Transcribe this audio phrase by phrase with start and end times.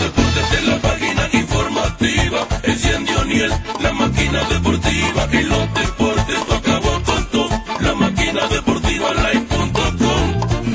[0.00, 2.46] deportes de la página informativa.
[2.62, 7.50] Enciende O'Neill, la máquina deportiva y los deportes acabó con todo.
[7.80, 10.26] La máquina deportiva live.com.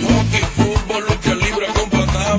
[0.06, 1.90] Hockey, fútbol, lucha libre con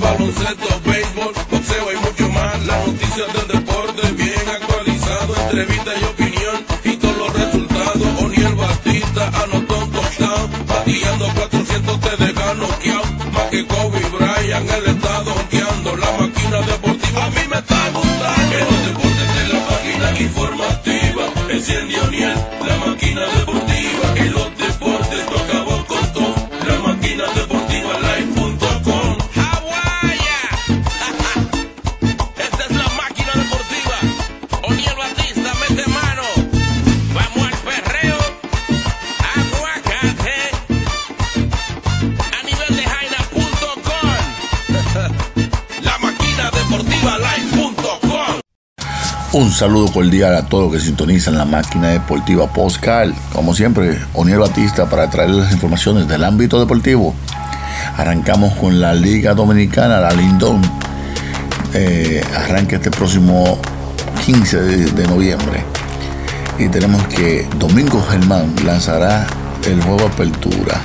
[0.00, 2.66] baloncesto, béisbol, boxeo y mucho más.
[2.66, 8.22] Las noticias del deporte bien actualizado, entrevista y opinión y todos los resultados.
[8.22, 13.06] O'Neill Batista anotó un touchdown, bateando 400 te deja noqueado.
[13.32, 14.25] Más que Kobe Bryant,
[21.68, 22.35] incendio ni el
[49.36, 53.14] Un saludo cordial a todos que sintonizan la máquina deportiva Postcal.
[53.34, 57.14] Como siempre, Oniel Batista para traerles las informaciones del ámbito deportivo.
[57.98, 60.62] Arrancamos con la Liga Dominicana, la Lindón.
[61.74, 63.58] Eh, arranca este próximo
[64.24, 65.62] 15 de, de noviembre.
[66.58, 69.26] Y tenemos que Domingo Germán lanzará
[69.66, 70.80] el juego Apertura.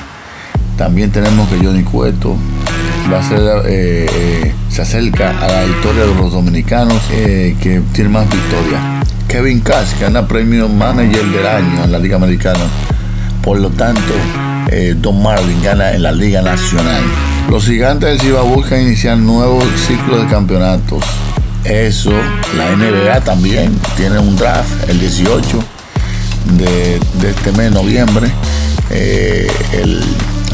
[0.75, 2.35] También tenemos que Johnny Cueto
[3.11, 7.81] va a ser, eh, eh, se acerca a la historia de los dominicanos eh, que
[7.93, 9.05] tiene más victorias.
[9.27, 12.63] Kevin Cash gana premio Manager del Año en la Liga Americana.
[13.43, 14.13] Por lo tanto,
[14.69, 17.03] eh, Don Marvin gana en la Liga Nacional.
[17.49, 21.03] Los gigantes del Ciba buscan iniciar nuevos ciclos de campeonatos.
[21.65, 22.11] Eso,
[22.57, 25.63] la NBA también tiene un draft el 18
[26.57, 28.31] de, este mes, noviembre.
[28.89, 29.51] Eh,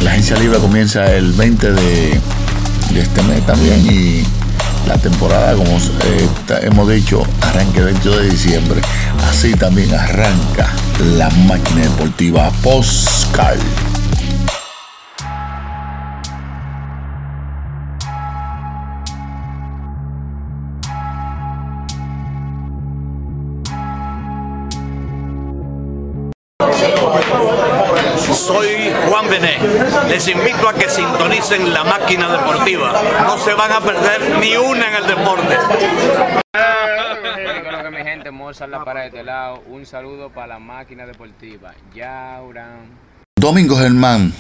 [0.02, 2.20] la agencia libre comienza el 20 de,
[3.02, 4.24] este mes también y
[4.88, 6.30] la temporada, como eh,
[6.62, 8.82] hemos dicho, arranca el 22 de diciembre.
[9.30, 10.74] Así también arranca
[11.18, 13.60] la máquina deportiva Postcal.
[31.48, 32.94] Sintonicen la máquina deportiva.
[33.24, 35.58] No se van a perder ni una en el deporte.
[36.52, 39.64] Creo que mi gente, Mozart la para de este lado.
[39.68, 41.74] Un saludo para la máquina deportiva.
[41.94, 43.00] Yauran.
[43.40, 44.34] Domingo Germán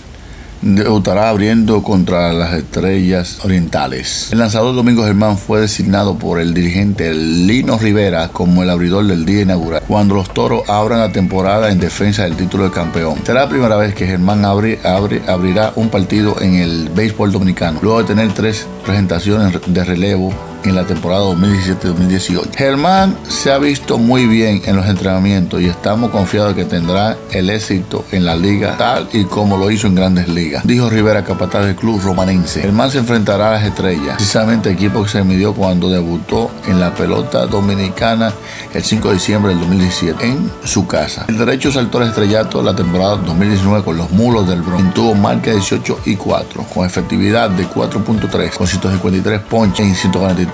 [0.61, 4.29] debutará abriendo contra las estrellas orientales.
[4.31, 9.25] El lanzador Domingo Germán fue designado por el dirigente Lino Rivera como el abridor del
[9.25, 13.15] día inaugural, cuando los toros abran la temporada en defensa del título de campeón.
[13.25, 17.79] Será la primera vez que Germán abre- abre- abrirá un partido en el béisbol dominicano,
[17.81, 22.55] luego de tener tres presentaciones de relevo en la temporada 2017-2018.
[22.55, 27.49] Germán se ha visto muy bien en los entrenamientos y estamos confiados que tendrá el
[27.49, 31.65] éxito en la liga tal y como lo hizo en grandes ligas, dijo Rivera, capataz
[31.65, 32.61] del club romanense.
[32.61, 36.93] Germán se enfrentará a las estrellas, precisamente equipo que se midió cuando debutó en la
[36.93, 38.33] pelota dominicana
[38.73, 41.25] el 5 de diciembre del 2017 en su casa.
[41.27, 44.93] El derecho saltó al estrellato la temporada 2019 con los mulos del Bronx.
[44.93, 50.46] Tuvo marca de 18 y 4, con efectividad de 4.3, con 153 ponches en 143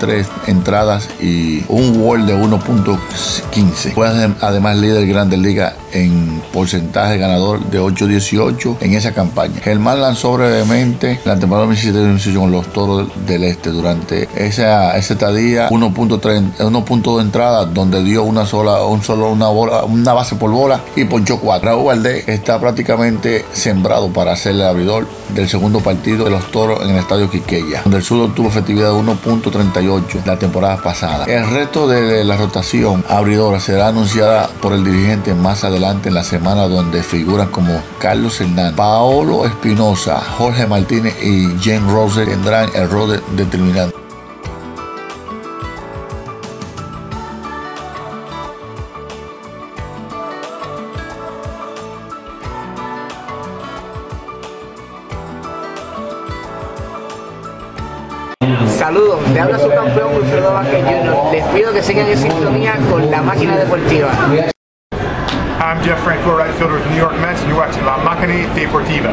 [0.46, 3.92] entradas y un WAR de 1.15.
[3.94, 9.60] Fue adem- además líder Grandes Ligas en porcentaje ganador de 8.18 en esa campaña.
[9.62, 15.68] Germán lanzó brevemente la temporada 2017-2018 con los Toros del Este durante esa, esa estadía
[15.70, 20.80] 1.3 1.2 entradas donde dio una sola un solo una bola una base por bola
[20.96, 21.64] y ponchó 4.
[21.68, 26.80] Raúl Valdés está prácticamente sembrado para ser el abridor del segundo partido de los Toros
[26.82, 28.94] en el estadio Quiqueya, donde el sur tuvo efectividad de
[29.88, 31.24] 1.38 la temporada pasada.
[31.26, 36.24] El resto de la rotación abridora será anunciada por el dirigente más adelante en la
[36.24, 42.88] semana donde figuran como Carlos Hernández, Paolo Espinosa, Jorge Martínez y James Rose tendrán el
[42.90, 44.03] rol de- determinante.
[61.94, 64.10] Sigan en sintonía con la máquina deportiva.
[65.60, 68.52] I'm Jeff Franco, right fielder with the New York Mets, and you're watching La Máquina
[68.52, 69.12] Deportiva.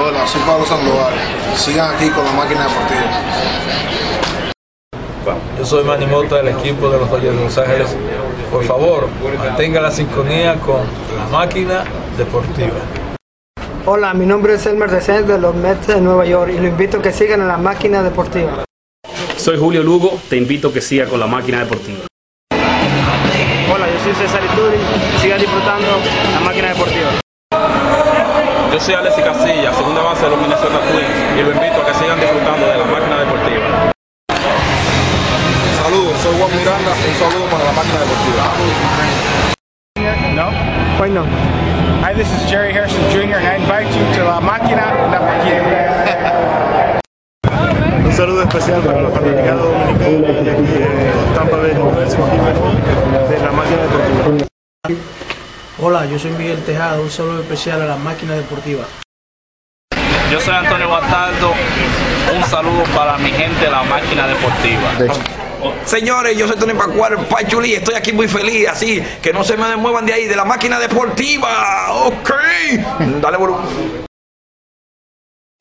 [0.00, 1.12] Hola, soy Pablo Sandoval.
[1.54, 3.02] Sigan aquí con la máquina deportiva.
[5.58, 7.96] Yo soy Manny Mota del equipo de los Dodgers de Los Ángeles.
[8.50, 9.08] Por favor,
[9.38, 10.80] mantenga la sintonía con
[11.16, 11.84] la máquina
[12.18, 12.80] deportiva.
[13.86, 16.98] Hola, mi nombre es Elmer Descent de los Mets de Nueva York y lo invito
[16.98, 18.64] a que sigan en la máquina deportiva.
[19.44, 22.06] Soy Julio Lugo, te invito a que siga con la máquina deportiva.
[22.50, 24.78] Hola, yo soy César Ituri,
[25.20, 25.86] siga disfrutando
[26.32, 27.10] la máquina deportiva.
[28.72, 31.92] Yo soy Alexis Casilla, segunda base de los Minnesota Twins, y lo invito a que
[31.92, 33.92] sigan disfrutando de la máquina deportiva.
[35.82, 38.44] Saludos, soy Juan Miranda, un saludo para la máquina deportiva.
[40.32, 40.48] No?
[40.98, 41.26] Why no?
[42.00, 43.36] Hi, this is Jerry Harrison Jr.
[43.36, 46.43] and I invite you to La Máquina La Máquina.
[48.14, 50.86] Un saludo especial para los fanáticos dominicanos de aquí de
[51.34, 54.46] Tampa Bay, de la máquina deportiva.
[55.80, 58.84] Hola, yo soy Miguel Tejada, un saludo especial a la máquina deportiva.
[60.30, 61.54] Yo soy Antonio Bastardo,
[62.36, 64.92] un saludo para mi gente de la máquina deportiva.
[65.84, 69.74] Señores, yo soy Tony Pacuar, Pachuli, estoy aquí muy feliz, así que no se me
[69.74, 71.92] muevan de ahí, de la máquina deportiva.
[71.92, 72.30] Ok,
[73.20, 74.04] dale volumen.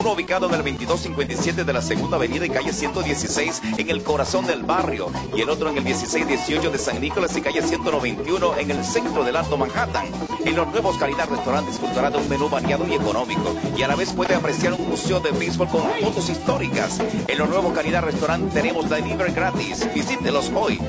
[0.03, 4.45] Uno ubicado en el 2257 de la Segunda Avenida y calle 116 en el corazón
[4.45, 8.71] del barrio y el otro en el 1618 de San Nicolás y calle 191 en
[8.71, 10.07] el centro del Alto Manhattan.
[10.43, 13.95] En los nuevos Calidad Restaurant disfrutará de un menú variado y económico y a la
[13.95, 16.99] vez puede apreciar un museo de béisbol con fotos históricas.
[17.29, 19.87] En los nuevos Calidad Restaurant tenemos delivery gratis.
[19.95, 20.81] Visítelos hoy.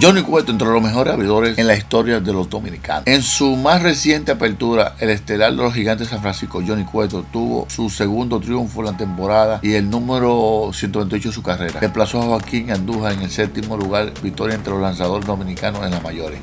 [0.00, 3.02] Johnny Cueto entre los mejores abridores en la historia de los dominicanos.
[3.06, 7.66] En su más reciente apertura, el estelar de los gigantes San Francisco, Johnny Cueto, tuvo
[7.68, 11.80] su segundo triunfo en la temporada y el número 128 de su carrera.
[11.80, 16.02] Reemplazó a Joaquín Andújar en el séptimo lugar, victoria entre los lanzadores dominicanos en las
[16.02, 16.40] mayores.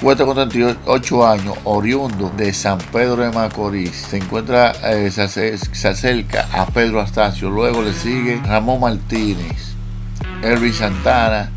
[0.00, 5.88] Cueto con 38 años, oriundo de San Pedro de Macorís, se encuentra, eh, se, se
[5.88, 9.74] acerca a Pedro Astacio, luego le sigue Ramón Martínez,
[10.42, 11.50] Elvin Santana,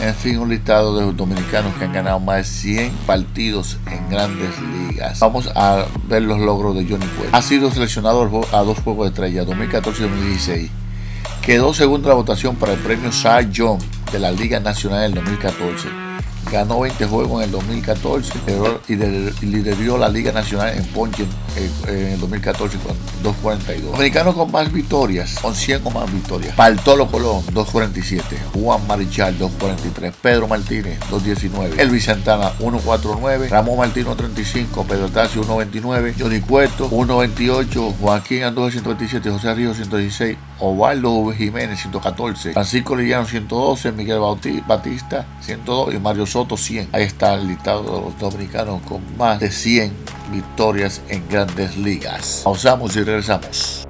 [0.00, 4.08] en fin, un listado de los dominicanos que han ganado más de 100 partidos en
[4.08, 5.20] grandes ligas.
[5.20, 7.36] Vamos a ver los logros de Johnny Cueto.
[7.36, 8.22] Ha sido seleccionado
[8.52, 10.70] a dos Juegos de Estrella, 2014 y 2016.
[11.42, 13.80] Quedó segundo en la votación para el premio Cy Young
[14.12, 16.11] de la Liga Nacional en el 2014.
[16.50, 20.84] Ganó 20 juegos en el 2014 lideró- y lider- y lideró la Liga Nacional en
[20.86, 21.24] ponche
[21.86, 23.92] en, el 2014 con 242.
[23.92, 26.56] Dominicano con más victorias, con 100 o más victorias.
[26.56, 28.36] Bartolo Colón, 247.
[28.54, 30.14] Juan Marichal, 243.
[30.20, 31.80] Pedro Martínez, 219.
[31.80, 33.48] Elvis Santana, 149.
[33.48, 34.84] Ramón Martínez, 135.
[34.84, 36.14] Pedro Tacio, 129.
[36.18, 37.94] Johnny Cueto, 128.
[38.00, 39.30] Joaquín Andújar, 127.
[39.30, 40.36] José Ríos, 116.
[40.64, 42.52] Ovaldo Jiménez, 114.
[42.52, 43.90] Francisco Lillano, 112.
[43.92, 44.20] Miguel
[44.66, 45.94] Batista, 102.
[45.94, 46.90] Y Mario Soto, 100.
[46.92, 49.92] Ahí está el listado de los dominicanos con más de 100
[50.30, 52.42] victorias en grandes ligas.
[52.44, 53.81] Pausamos y regresamos.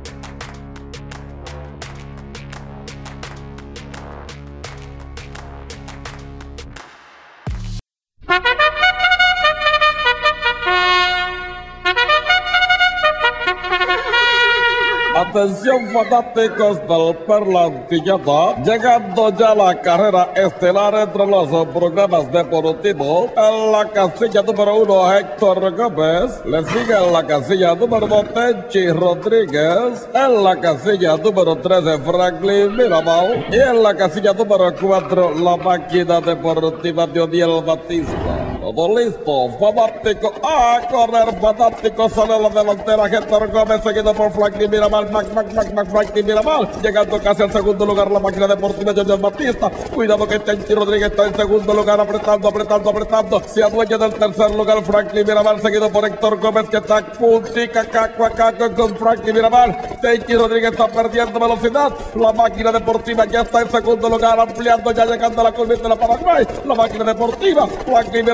[15.32, 23.30] Atención fanáticos del Perlantillata, llegando ya la carrera estelar entre los programas deportivos.
[23.34, 26.38] En la casilla número uno, Héctor Gómez.
[26.44, 30.06] Le sigue en la casilla número dos, Tenchi Rodríguez.
[30.12, 33.46] En la casilla número 13, Franklin Mirabal.
[33.50, 38.51] Y en la casilla número cuatro, la máquina deportiva de Odiel Batista.
[38.62, 45.10] Todo listo, fanático, a correr, fanático, sale la delantera, Héctor Gómez, seguido por Franklin Mirabal,
[45.10, 49.02] Mac, Mac, Mac, Mac, Franklin Mirabal, llegando casi al segundo lugar la máquina deportiva de
[49.02, 53.98] José Batista, cuidado que Tenchi Rodríguez está en segundo lugar, apretando, apretando, apretando, se adueña
[53.98, 58.96] del tercer lugar Franklin Mirabal, seguido por Héctor Gómez, que está puntica, caco, caco con
[58.96, 64.38] Franklin Mirabal, Tenchi Rodríguez está perdiendo velocidad, la máquina deportiva ya está en segundo lugar,
[64.38, 68.24] ampliando, ya llegando a la curvita de la Paraguay, la máquina deportiva, Franklin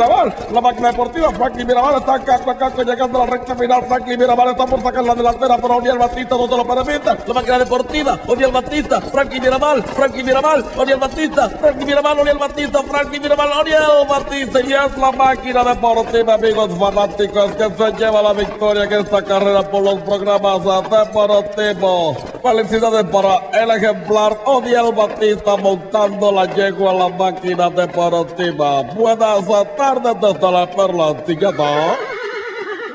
[0.53, 4.49] La máquina deportiva, Franklin Mirabal está caco, caco, llegando a la recta final, Franklin Mirabal
[4.49, 8.19] está por sacar la delantera, pero Oniel Batista no te lo permite, la máquina deportiva,
[8.27, 14.07] Oniel Batista, Franklin Mirabal, Franklin Mirabal, Oniel Batista, Franklin Mirabal, Oniel Batista, Franklin Mirabal, Oniel
[14.09, 19.23] Batista, y es la máquina deportiva, amigos fanáticos, que se lleva la victoria en esta
[19.23, 22.17] carrera por los programas deportivos.
[22.43, 28.83] Felicidades para el ejemplar Oniel Batista montando la yegua a la máquina deportiva.
[28.83, 29.47] Buenas
[29.77, 31.97] tardes desde la Perla.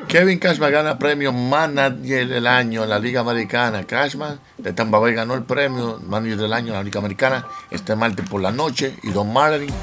[0.08, 3.84] Kevin Cashman gana premio Manager del Año en la Liga Americana.
[3.84, 7.96] Cashman de Tampa Bay ganó el premio Manager del Año en la Liga Americana este
[7.96, 9.74] martes por la noche y Don Marlin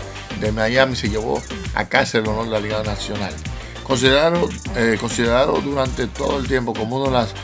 [0.40, 1.42] de Miami se llevó
[1.75, 3.34] a casa el honor de la Liga Nacional.
[3.84, 7.34] Considerado, eh, considerado durante todo el tiempo como una de las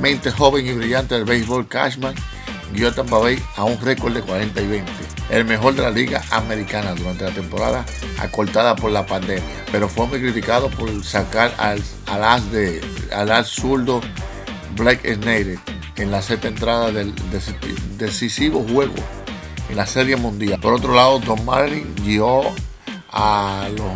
[0.00, 2.14] mentes jóvenes y brillantes del béisbol, Cashman
[2.72, 4.92] guió a Tampa Bay a un récord de 40 y 20,
[5.30, 7.84] el mejor de la liga americana durante la temporada
[8.18, 12.80] acortada por la pandemia, pero fue muy criticado por sacar al, al as de
[13.12, 14.00] al as zurdo
[14.76, 15.58] Blake Snyder
[15.96, 17.14] en la sexta entrada del
[17.98, 18.94] decisivo juego
[19.68, 20.60] en la Serie Mundial.
[20.60, 22.42] Por otro lado, Don Marlin guió
[23.10, 23.92] a los,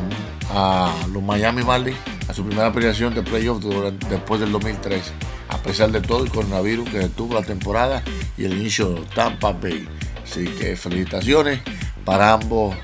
[0.51, 3.63] a los Miami Marlins a su primera aparición de playoff
[4.09, 5.36] después del 2003, a
[5.67, 8.03] pesar de todo el coronavirus que detuvo la temporada
[8.39, 9.87] y el inicio de Tampa Bay.
[10.23, 11.61] Así que felicitaciones
[12.05, 12.77] para ambos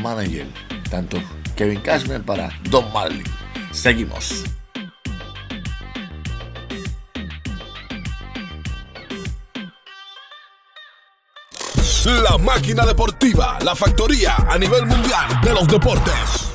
[0.00, 0.48] managers,
[0.88, 1.20] tanto
[1.56, 3.24] Kevin Cashman para Don Marlin.
[3.72, 4.44] Seguimos.
[12.04, 16.49] La máquina deportiva, la factoría a nivel mundial de los deportes.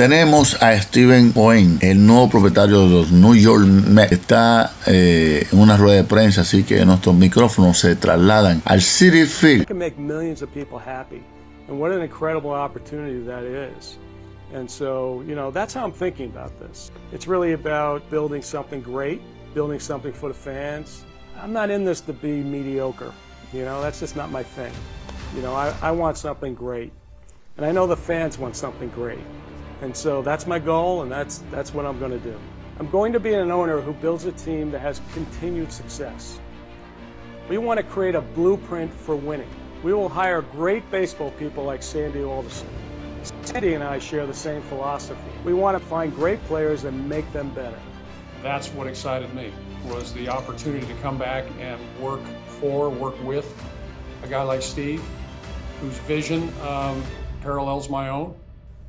[0.00, 4.12] Tenemos a Steven Wayne, el nuevo propietario de los New York Mets.
[4.12, 9.26] Está eh, en una rueda de prensa, así que nuestros micrófonos se trasladan al Citi
[9.26, 9.66] Field.
[9.66, 11.22] can make millions of people happy.
[11.68, 13.98] And what an incredible opportunity that is.
[14.54, 16.90] And so, you know, that's how I'm thinking about this.
[17.12, 19.20] It's really about building something great,
[19.52, 21.04] building something for the fans.
[21.42, 23.12] I'm not in this to be mediocre.
[23.52, 24.72] You know, that's just not my thing.
[25.36, 26.90] You know, I, I want something great.
[27.58, 29.20] And I know the fans want something great.
[29.82, 32.38] And so that's my goal, and that's, that's what I'm going to do.
[32.78, 36.38] I'm going to be an owner who builds a team that has continued success.
[37.48, 39.48] We want to create a blueprint for winning.
[39.82, 42.68] We will hire great baseball people like Sandy Alderson.
[43.42, 45.20] Sandy and I share the same philosophy.
[45.44, 47.78] We want to find great players and make them better.
[48.42, 49.52] That's what excited me
[49.84, 53.52] was the opportunity to come back and work for, work with
[54.22, 55.02] a guy like Steve,
[55.80, 57.02] whose vision um,
[57.40, 58.34] parallels my own.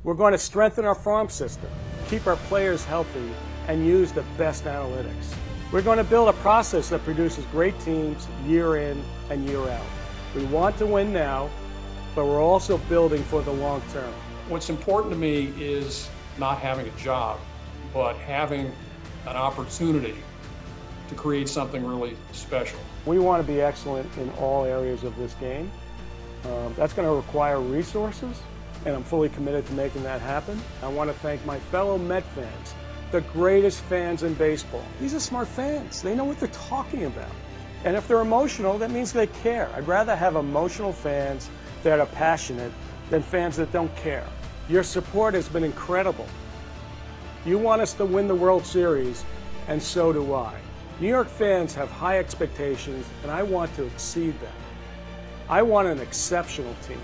[0.04, 1.70] We're going to strengthen our farm system,
[2.08, 3.30] keep our players healthy,
[3.68, 5.32] and use the best analytics.
[5.70, 9.86] We're going to build a process that produces great teams year in and year out.
[10.34, 11.48] We want to win now,
[12.16, 14.12] but we're also building for the long term.
[14.48, 17.38] What's important to me is not having a job,
[17.94, 18.72] but having
[19.28, 20.16] an opportunity
[21.10, 22.80] to create something really special.
[23.06, 25.70] We want to be excellent in all areas of this game.
[26.44, 28.42] Um, that's going to require resources,
[28.84, 30.60] and I'm fully committed to making that happen.
[30.82, 32.74] I want to thank my fellow Met fans,
[33.10, 34.84] the greatest fans in baseball.
[35.00, 36.02] These are smart fans.
[36.02, 37.30] They know what they're talking about.
[37.84, 39.68] And if they're emotional, that means they care.
[39.74, 41.50] I'd rather have emotional fans
[41.82, 42.72] that are passionate
[43.10, 44.26] than fans that don't care.
[44.68, 46.26] Your support has been incredible.
[47.44, 49.24] You want us to win the World Series,
[49.66, 50.54] and so do I.
[51.00, 54.54] New York fans have high expectations, and I want to exceed them.
[55.48, 57.00] I want an exceptional team.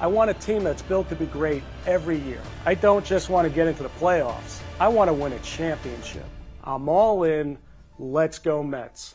[0.00, 2.40] I want a team that's built to be great every year.
[2.66, 4.60] I don't just want to get into the playoffs.
[4.80, 6.26] I want to win a championship.
[6.64, 7.58] I'm all in.
[7.98, 9.14] Let's go Mets.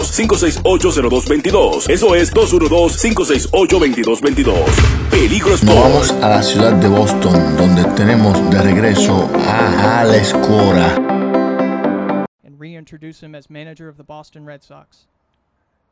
[0.00, 1.90] 568-0222.
[1.90, 5.10] Eso es 212-568-2222.
[5.10, 5.74] Peligro Sport.
[5.74, 10.96] Nos vamos a la ciudad de Boston, donde tenemos de regreso a Alex Cora.
[12.44, 15.06] and reintroduce him as manager of the Boston Red Sox.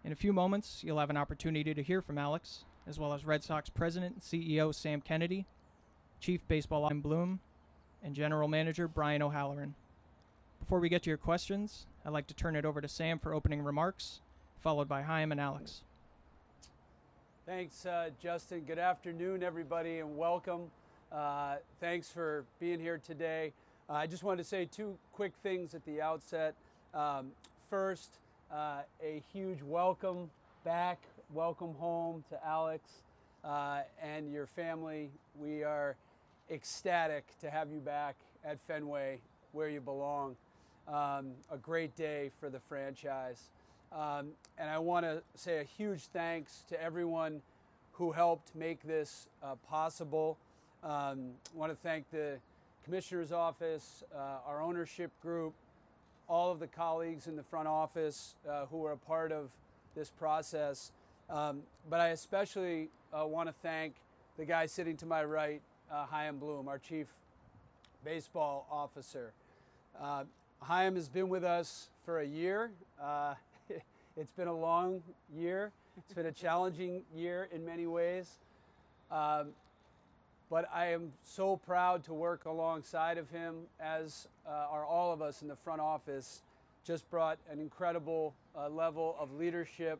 [0.05, 3.25] In a few moments, you'll have an opportunity to hear from Alex, as well as
[3.25, 5.47] Red Sox president and CEO Sam Kennedy,
[6.21, 7.41] chief baseball Chaim Bloom,
[8.03, 9.75] and general manager Brian O'Halloran.
[10.61, 13.33] Before we get to your questions, I'd like to turn it over to Sam for
[13.33, 14.21] opening remarks,
[14.61, 15.83] followed by Chaim and Alex.
[17.47, 18.63] Thanks, uh, Justin.
[18.67, 20.63] Good afternoon, everybody, and welcome.
[21.13, 23.53] Uh, thanks for being here today.
[23.89, 26.57] Uh, I just wanted to say two quick things at the outset.
[26.93, 27.31] Um,
[27.71, 28.19] first,
[28.53, 30.29] uh, a huge welcome
[30.65, 30.99] back,
[31.33, 32.91] welcome home to Alex
[33.45, 35.09] uh, and your family.
[35.39, 35.95] We are
[36.51, 39.21] ecstatic to have you back at Fenway
[39.53, 40.35] where you belong.
[40.89, 43.51] Um, a great day for the franchise.
[43.93, 47.41] Um, and I want to say a huge thanks to everyone
[47.93, 50.39] who helped make this uh, possible.
[50.83, 52.39] Um, I want to thank the
[52.85, 55.55] Commissioner's Office, uh, our ownership group,
[56.29, 59.51] all of the colleagues in the front office uh, who were a part of
[59.95, 60.91] this process.
[61.31, 63.95] Um, but I especially uh, want to thank
[64.37, 65.61] the guy sitting to my right,
[65.93, 67.07] uh, Chaim Bloom, our Chief
[68.05, 69.33] Baseball Officer.
[70.63, 72.71] Chaim has been with us for a year.
[73.03, 73.35] Uh,
[74.17, 75.03] it's been a long
[75.37, 75.73] year.
[75.99, 78.31] It's been a challenging year in many ways.
[79.11, 79.49] Um,
[80.49, 85.21] but I am so proud to work alongside of him, as uh, are all of
[85.21, 86.43] us in the front office,
[86.85, 89.99] just brought an incredible uh, level of leadership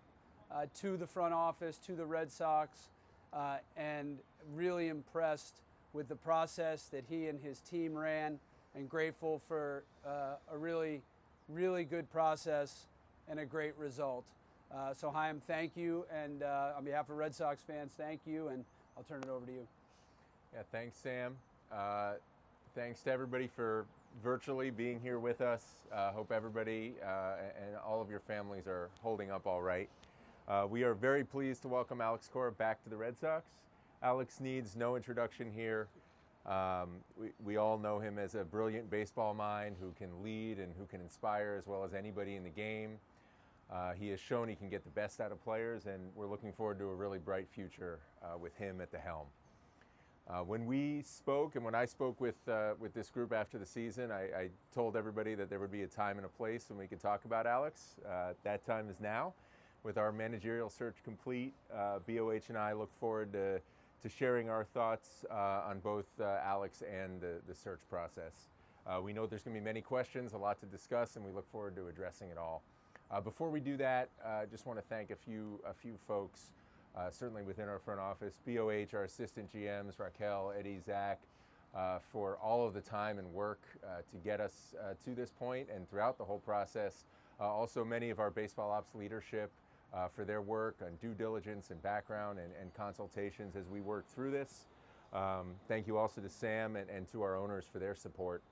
[0.53, 2.89] uh, to the front office, to the Red Sox,
[3.33, 4.19] uh, and
[4.55, 5.57] really impressed
[5.93, 8.39] with the process that he and his team ran,
[8.75, 11.03] and grateful for uh, a really,
[11.49, 12.87] really good process
[13.29, 14.25] and a great result.
[14.75, 18.49] Uh, so, Chaim, thank you, and uh, on behalf of Red Sox fans, thank you,
[18.49, 18.65] and
[18.97, 19.67] I'll turn it over to you.
[20.55, 21.37] Yeah, thanks, Sam.
[21.71, 22.13] Uh,
[22.75, 23.85] thanks to everybody for
[24.23, 25.65] virtually being here with us.
[25.93, 29.89] Uh, hope everybody uh, and all of your families are holding up all right.
[30.69, 33.47] We are very pleased to welcome Alex Cora back to the Red Sox.
[34.03, 35.89] Alex needs no introduction here.
[36.45, 40.73] Um, we, we all know him as a brilliant baseball mind who can lead and
[40.77, 42.99] who can inspire as well as anybody in the game.
[43.73, 46.53] Uh, he has shown he can get the best out of players, and we're looking
[46.53, 49.27] forward to a really bright future uh, with him at the helm.
[50.29, 53.67] Uh, when we spoke and when I spoke with, uh, with this group after the
[53.67, 56.79] season, I, I, told everybody that there would be a time and a place when
[56.79, 57.97] we could talk about Alex.
[58.09, 59.33] Uh, that time is now.
[59.83, 61.53] With our managerial search complete,
[62.07, 63.61] BOH and I look forward to,
[64.03, 68.49] to sharing our thoughts uh, on both uh, Alex and the, the search process.
[68.87, 71.31] Uh, we know there's going to be many questions, a lot to discuss, and we
[71.31, 72.63] look forward to addressing it all.
[73.23, 76.51] before we do that, I just want to thank a few, a few folks
[77.11, 78.41] certainly within our front office.
[78.47, 81.21] BOH, our assistant GMs, Raquel, Eddie, Zach,
[81.75, 85.31] uh, for all of the time and work uh, to get us uh, to this
[85.31, 87.05] point and throughout the whole process.
[87.41, 89.51] Also, many of our baseball ops leadership
[89.95, 94.07] uh, for their work on due diligence and background and, and consultations as we work
[94.09, 94.67] through this.
[95.13, 98.43] Um, thank you also to Sam and, and, to our owners for their support.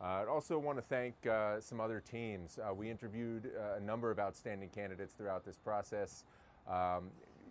[0.00, 1.14] I also want to thank
[1.60, 2.58] some other teams.
[2.76, 6.24] we interviewed a number of outstanding candidates throughout this process.
[6.68, 7.10] Um,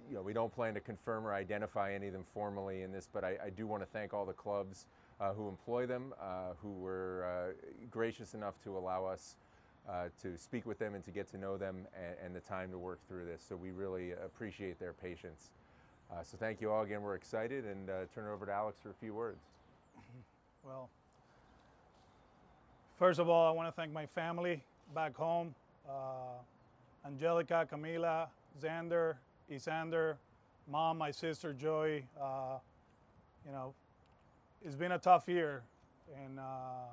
[0.10, 3.10] you know, we don't plan to confirm or identify any of them formally in this,
[3.12, 4.86] but I, I do want to thank all the clubs
[5.20, 7.54] uh, who employ them, uh, who were uh,
[7.90, 9.36] gracious enough to allow us
[9.90, 12.72] uh, to speak with them and to get to know them and, and, the time
[12.72, 13.44] to work through this.
[13.48, 15.50] So we really appreciate their patience.
[16.12, 17.02] Uh, so thank you all again.
[17.02, 19.42] We're excited and uh, turn it over to Alex for a few words.
[20.66, 20.90] Well,
[22.98, 24.64] first of all, I want to thank my family
[24.96, 25.54] back home
[27.06, 28.28] Angelica, Camila,
[28.62, 29.16] Xander,
[29.52, 30.16] Isander,
[30.70, 32.04] mom, my sister Joy.
[32.20, 32.58] Uh,
[33.46, 33.74] you know,
[34.64, 35.64] it's been a tough year,
[36.24, 36.88] and uh,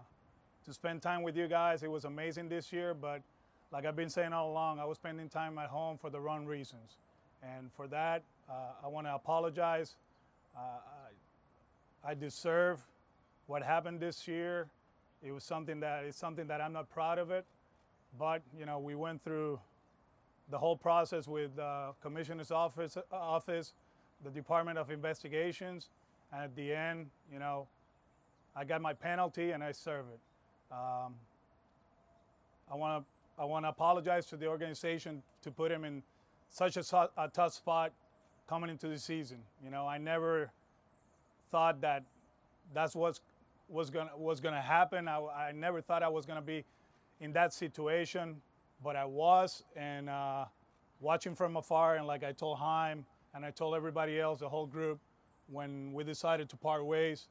[0.64, 2.94] to spend time with you guys, it was amazing this year.
[2.94, 3.22] But
[3.72, 6.46] like I've been saying all along, I was spending time at home for the wrong
[6.46, 6.98] reasons,
[7.42, 9.96] and for that, uh, I want to apologize.
[10.56, 10.60] Uh,
[12.04, 12.80] I, deserve
[13.46, 14.66] what happened this year.
[15.22, 17.44] It was something that is something that I'm not proud of it,
[18.18, 19.60] but you know, we went through
[20.50, 23.74] the whole process with the commissioner's office, office,
[24.24, 25.88] the Department of Investigations,
[26.32, 27.68] and at the end, you know,
[28.56, 30.18] I got my penalty and I serve it.
[30.70, 31.14] Um,
[32.70, 36.02] I want to I want to apologize to the organization to put him in
[36.50, 37.92] such a, a tough spot
[38.48, 39.38] coming into the season.
[39.64, 40.50] You know, I never
[41.50, 42.04] thought that
[42.74, 43.18] that's what
[43.68, 45.08] was gonna was gonna happen.
[45.08, 46.64] I, I never thought I was gonna be
[47.20, 48.36] in that situation
[48.82, 50.46] but I was, and uh,
[51.00, 53.04] watching from afar, and like I told Chaim
[53.34, 54.98] and I told everybody else, the whole group,
[55.48, 57.28] when we decided to part ways,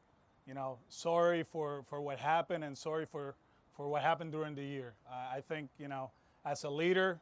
[0.49, 3.35] you know, sorry for, for what happened and sorry for,
[3.77, 4.93] for what happened during the year.
[5.07, 6.09] I, I think, you know,
[6.43, 7.19] as a leader,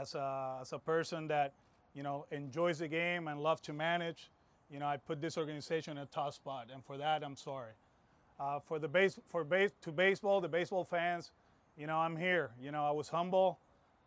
[0.00, 1.54] as a, as a person that,
[1.92, 4.30] you know, enjoys the game and loves to manage,
[4.70, 7.72] you know, I put this organization in a tough spot, and for that, I'm sorry.
[8.38, 11.32] Uh, for the base, for base, to baseball, the baseball fans,
[11.76, 12.52] you know, I'm here.
[12.62, 13.58] You know, I was humble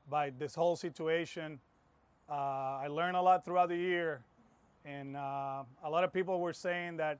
[0.09, 1.59] by this whole situation.
[2.29, 4.21] Uh, I learned a lot throughout the year,
[4.85, 7.19] and uh, a lot of people were saying that,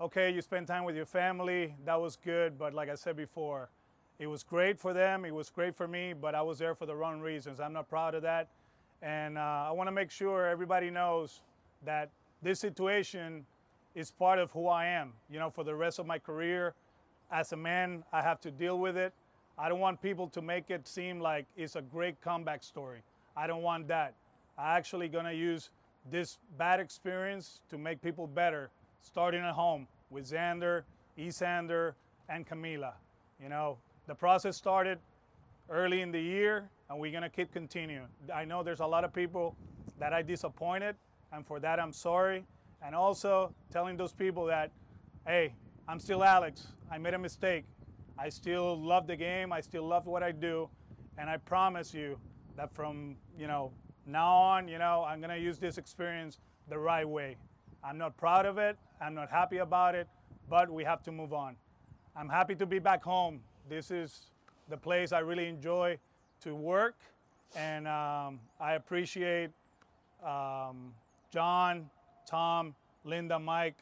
[0.00, 3.68] okay, you spend time with your family, that was good, but like I said before,
[4.18, 6.86] it was great for them, it was great for me, but I was there for
[6.86, 7.58] the wrong reasons.
[7.58, 8.48] I'm not proud of that,
[9.02, 11.40] and uh, I want to make sure everybody knows
[11.84, 12.10] that
[12.42, 13.44] this situation
[13.94, 15.12] is part of who I am.
[15.30, 16.74] You know, for the rest of my career,
[17.32, 19.12] as a man, I have to deal with it.
[19.58, 23.02] I don't want people to make it seem like it's a great comeback story.
[23.36, 24.14] I don't want that.
[24.56, 25.70] I'm actually going to use
[26.10, 28.70] this bad experience to make people better,
[29.02, 30.82] starting at home with Xander,
[31.18, 31.94] Isander,
[32.28, 32.92] and Camila.
[33.42, 34.98] You know, the process started
[35.70, 38.08] early in the year, and we're to keep continuing.
[38.34, 39.56] I know there's a lot of people
[39.98, 40.96] that I disappointed,
[41.32, 42.44] and for that I'm sorry.
[42.82, 44.70] And also telling those people that,
[45.26, 45.54] hey,
[45.88, 46.68] I'm still Alex.
[46.90, 47.64] I made a mistake.
[48.18, 49.52] I still love the game.
[49.52, 50.68] I still love what I do.
[51.18, 52.18] And I promise you
[52.56, 53.72] that from, you know,
[54.06, 57.36] now on, you know, I'm to use this experience the right way.
[57.84, 58.76] I'm not proud of it.
[59.00, 60.08] I'm not happy about it,
[60.48, 61.56] but we have to move on.
[62.16, 63.40] I'm happy to be back home.
[63.68, 64.30] This is
[64.68, 65.98] the place I really enjoy
[66.40, 66.96] to work,
[67.54, 69.50] and um, I appreciate
[70.24, 70.92] um,
[71.32, 71.88] John,
[72.26, 73.76] Tom, Linda, Mike,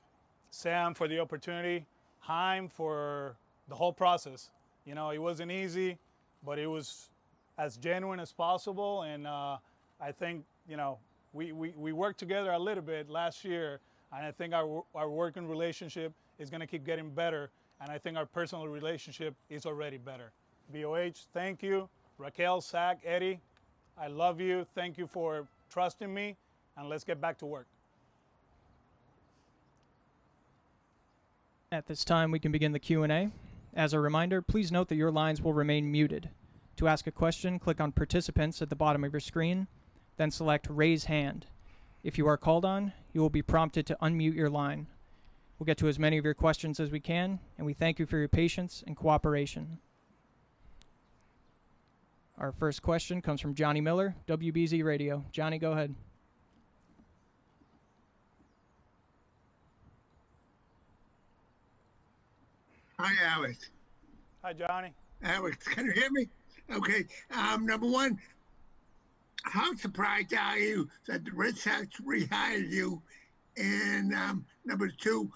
[0.51, 1.87] Sam for the opportunity,
[2.21, 3.37] Chaim for
[3.69, 4.51] the whole process.
[4.85, 5.99] You know, it wasn't easy,
[6.45, 7.11] but it was
[7.59, 9.57] as genuine as possible, and uh,
[10.01, 10.99] I think you know
[11.37, 13.81] we, we, we worked together a little bit last year,
[14.13, 17.99] and I think our, our working relationship is going to keep getting better, and I
[17.99, 20.33] think our personal relationship is already better.
[20.73, 21.89] BOH, thank you.
[22.17, 23.39] Raquel, Zach, Eddie,
[23.99, 24.67] I love you.
[24.75, 26.37] Thank you for trusting me,
[26.79, 27.67] and let's get back to work.
[31.71, 33.31] At this time, we can begin the Q&A.
[33.75, 36.31] As a reminder, please note that your lines will remain muted.
[36.77, 39.67] To ask a question, click on Participants at the bottom of your screen,
[40.17, 41.47] then select Raise Hand.
[42.03, 44.87] If you are called on, you will be prompted to unmute your line.
[45.59, 48.07] We'll get to as many of your questions as we can, and we thank you
[48.07, 49.79] for your patience and cooperation.
[52.39, 55.25] Our first question comes from Johnny Miller, WBZ Radio.
[55.33, 55.95] Johnny, go ahead.
[62.99, 63.71] Hi, Alex.
[64.43, 64.93] Hi, Johnny.
[65.23, 66.29] Alex, can you hear me?
[66.71, 67.07] Okay.
[67.31, 68.19] Um, number one,
[69.49, 73.03] how surprised are you that the Red Sox rehired you?
[73.57, 75.31] And um, number two,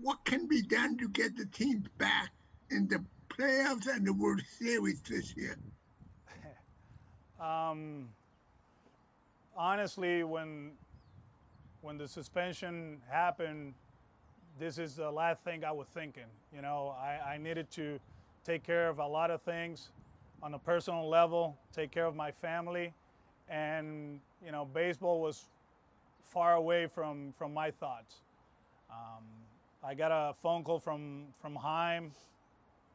[0.00, 2.30] what can be done to get the team back
[2.70, 5.56] in the playoffs and the World Series this year?
[7.40, 8.08] Um,
[9.56, 10.70] honestly, when
[11.82, 13.74] when the suspension happened,
[14.58, 16.30] this is the last thing I was thinking.
[16.54, 17.98] You know, I, I needed to
[18.44, 19.90] take care of a lot of things
[20.42, 22.94] on a personal level, take care of my family,
[23.48, 25.44] and you know, baseball was
[26.22, 28.16] far away from from my thoughts.
[28.90, 29.24] Um,
[29.82, 32.12] I got a phone call from from Chaim.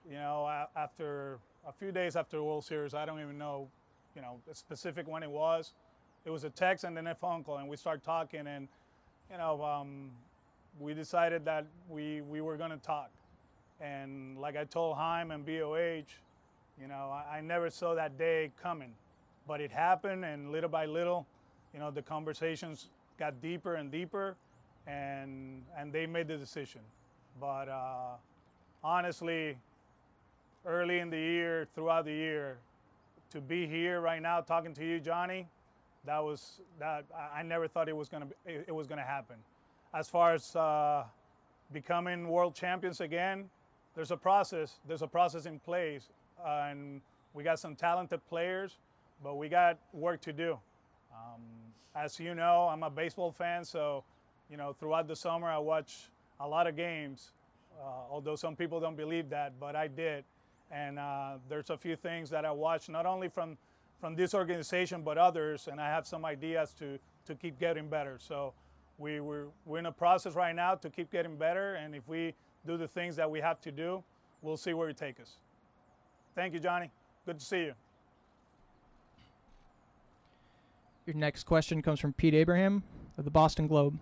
[0.10, 3.68] You know, after a few days after the World Series, I don't even know,
[4.16, 5.74] you know, specific when it was.
[6.26, 8.68] It was a text and then a phone call, and we started talking, and
[9.32, 10.10] you know, um,
[10.80, 13.10] we decided that we we were going to talk.
[13.82, 16.04] And like I told Chaim and BOH,
[16.82, 18.94] you know, I, I never saw that day coming,
[19.50, 21.26] but it happened, and little by little,
[21.74, 24.36] you know, the conversations got deeper and deeper,
[24.86, 26.82] and and they made the decision.
[27.42, 28.18] But uh,
[28.84, 29.58] honestly,
[30.68, 32.58] early in the year, throughout the year,
[33.32, 35.48] to be here right now talking to you, Johnny,
[36.06, 39.38] that was that I never thought it was gonna be, it, it was gonna happen.
[39.96, 41.06] As far as uh,
[41.74, 43.50] becoming world champions again,
[43.96, 44.80] there's a process.
[44.88, 46.10] There's a process in place,
[46.40, 47.02] uh, and
[47.34, 48.78] we got some talented players,
[49.24, 50.58] but we got work to do.
[51.14, 51.42] Um,
[51.96, 54.04] as you know, I'm a baseball fan, so
[54.50, 57.34] you know throughout the summer I watch a lot of games.
[57.80, 60.26] Uh, although some people don't believe that, but I did,
[60.72, 63.58] and uh, there's a few things that I watched not only from
[64.00, 68.18] from this organization but others, and I have some ideas to to keep getting better.
[68.20, 68.54] So
[69.00, 72.36] we, we're, we're in a process right now to keep getting better, and if we
[72.68, 74.04] do the things that we have to do,
[74.42, 75.38] we'll see where it takes us.
[76.36, 76.92] Thank you, Johnny.
[77.26, 77.74] Good to see you.
[81.10, 82.84] Your next question comes from Pete Abraham
[83.18, 83.98] of the Boston Globe.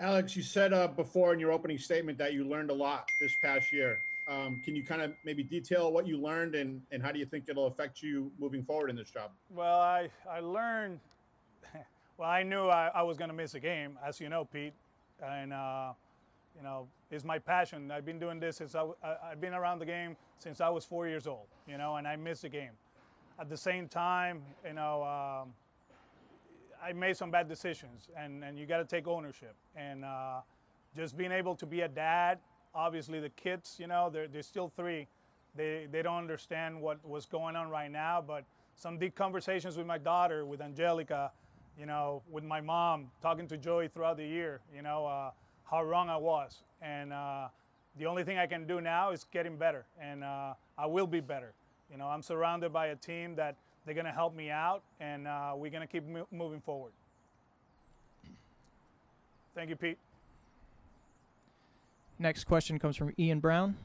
[0.00, 3.36] Alex, you said uh, before in your opening statement that you learned a lot this
[3.40, 4.00] past year.
[4.26, 7.24] Um, can you kind of maybe detail what you learned and, and how do you
[7.24, 9.30] think it'll affect you moving forward in this job?
[9.48, 10.98] Well, I, I learned,
[12.18, 14.74] well, I knew I, I was going to miss a game, as you know, Pete.
[15.24, 15.92] And, uh,
[16.56, 17.92] you know, it's my passion.
[17.92, 21.28] I've been doing this since I've been around the game since I was four years
[21.28, 22.72] old, you know, and I missed a game.
[23.38, 25.52] At the same time, you know, um,
[26.84, 29.54] I made some bad decisions, and, and you got to take ownership.
[29.74, 30.40] And uh,
[30.96, 32.38] just being able to be a dad,
[32.74, 35.06] obviously the kids, you know, they're, they're still three.
[35.54, 39.86] They, they don't understand what what's going on right now, but some deep conversations with
[39.86, 41.30] my daughter, with Angelica,
[41.78, 45.30] you know, with my mom, talking to Joey throughout the year, you know, uh,
[45.64, 46.64] how wrong I was.
[46.80, 47.48] And uh,
[47.98, 51.20] the only thing I can do now is getting better, and uh, I will be
[51.20, 51.52] better.
[51.92, 55.28] You know, I'm surrounded by a team that they're going to help me out, and
[55.28, 56.92] uh, we're going to keep mo- moving forward.
[59.54, 59.98] Thank you, Pete.
[62.18, 63.76] Next question comes from Ian Browne.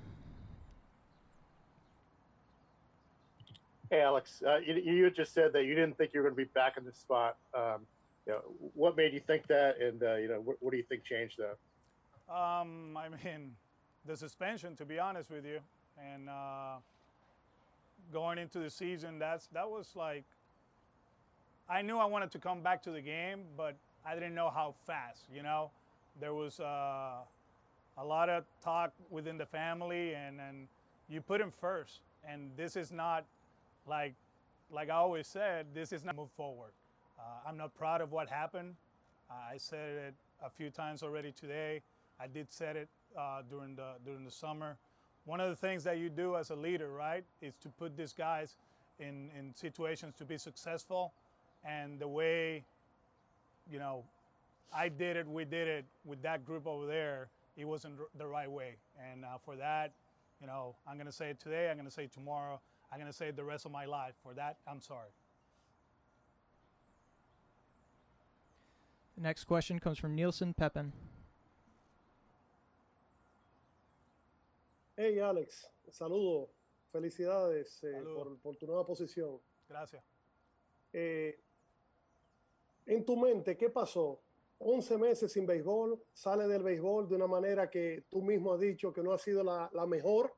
[3.89, 6.45] Hey, Alex, uh, you, you just said that you didn't think you were going to
[6.45, 7.35] be back in this spot.
[7.53, 7.81] Um,
[8.25, 8.41] you know,
[8.73, 11.39] what made you think that, and uh, you know, what, what do you think changed
[11.39, 12.33] though?
[12.33, 13.55] Um, I mean,
[14.05, 15.59] the suspension, to be honest with you,
[15.97, 16.77] and uh,
[18.11, 20.23] going into the season, that's that was like.
[21.69, 24.73] I knew I wanted to come back to the game, but I didn't know how
[24.85, 25.23] fast.
[25.33, 25.69] You know,
[26.19, 27.17] there was uh,
[27.97, 30.67] a lot of talk within the family, and and
[31.09, 33.25] you put him first, and this is not
[33.85, 34.13] like
[34.71, 36.71] like I always said, this is not move forward.
[37.19, 38.75] Uh, I'm not proud of what happened.
[39.29, 40.13] Uh, I said it
[40.45, 41.81] a few times already today.
[42.19, 44.77] I did said it uh, during the during the summer.
[45.27, 48.13] One of the things that you do as a leader, right, is to put these
[48.13, 48.55] guys
[48.99, 51.13] in in situations to be successful,
[51.63, 52.65] and the way,
[53.71, 54.03] you know,
[54.73, 57.27] I did it, we did it with that group over there.
[57.55, 58.77] It wasn't the right way,
[59.11, 59.91] and uh, for that,
[60.41, 61.69] you know, I'm gonna say it today.
[61.69, 62.59] I'm gonna say it tomorrow.
[62.91, 64.13] I'm going to say it the rest of my life.
[64.23, 65.09] For that, I'm sorry.
[69.15, 70.93] The next question comes from Nielsen Pepin.
[74.99, 76.49] Hey Alex, saludo,
[76.91, 79.39] felicidades eh, por, por, tu nueva posición.
[79.69, 80.03] Gracias.
[80.91, 81.39] Eh,
[82.87, 84.19] en tu mente, ¿qué pasó?
[84.57, 88.91] 11 meses sin béisbol, sale del béisbol de una manera que tú mismo has dicho
[88.91, 90.35] que no ha sido la, la mejor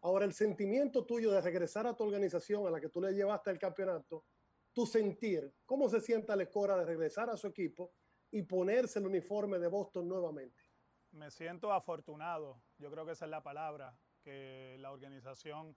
[0.00, 3.50] Ahora, el sentimiento tuyo de regresar a tu organización a la que tú le llevaste
[3.50, 4.24] el campeonato,
[4.72, 7.92] tu sentir, ¿cómo se siente Alecora de regresar a su equipo
[8.30, 10.62] y ponerse el uniforme de Boston nuevamente?
[11.10, 15.76] Me siento afortunado, yo creo que esa es la palabra, que la organización,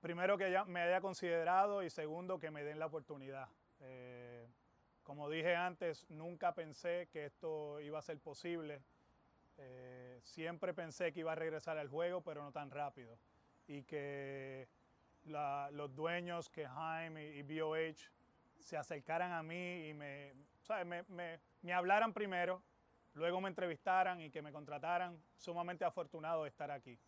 [0.00, 3.48] primero que ya me haya considerado y segundo que me den la oportunidad.
[3.80, 4.48] Eh,
[5.02, 8.82] como dije antes, nunca pensé que esto iba a ser posible.
[9.58, 13.18] Eh, siempre pensé que iba a regresar al juego, pero no tan rápido
[13.70, 14.68] y que
[15.24, 18.10] los dueños, que Jaime y, BOH
[18.58, 20.32] se acercaran a mí y me,
[21.62, 22.62] me, hablaran primero,
[23.14, 26.98] luego me entrevistaran y que me contrataran, sumamente afortunado de estar aquí.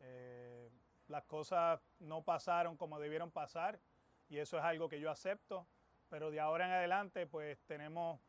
[0.00, 0.70] Eh,
[1.08, 3.80] las cosas no pasaron como debieron pasar
[4.28, 5.66] y eso es algo que yo acepto,
[6.08, 8.20] pero de ahora en adelante pues tenemos,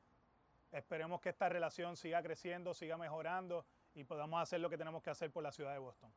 [0.72, 5.10] esperemos que esta relación siga creciendo, siga mejorando y podamos hacer lo que tenemos que
[5.10, 6.12] hacer por la ciudad de Boston.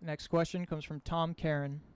[0.00, 1.95] Next question comes from Tom Karen.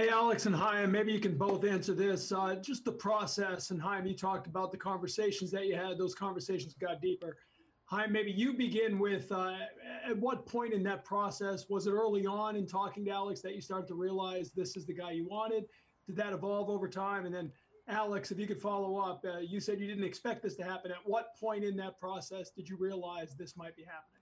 [0.00, 2.32] Hey, Alex and Chaim, maybe you can both answer this.
[2.32, 5.98] Uh, just the process, and Chaim, you talked about the conversations that you had.
[5.98, 7.36] Those conversations got deeper.
[7.84, 9.56] Chaim, maybe you begin with uh,
[10.08, 13.54] at what point in that process was it early on in talking to Alex that
[13.54, 15.66] you started to realize this is the guy you wanted?
[16.06, 17.26] Did that evolve over time?
[17.26, 17.52] And then
[17.86, 20.92] Alex, if you could follow up, uh, you said you didn't expect this to happen.
[20.92, 24.19] At what point in that process did you realize this might be happening?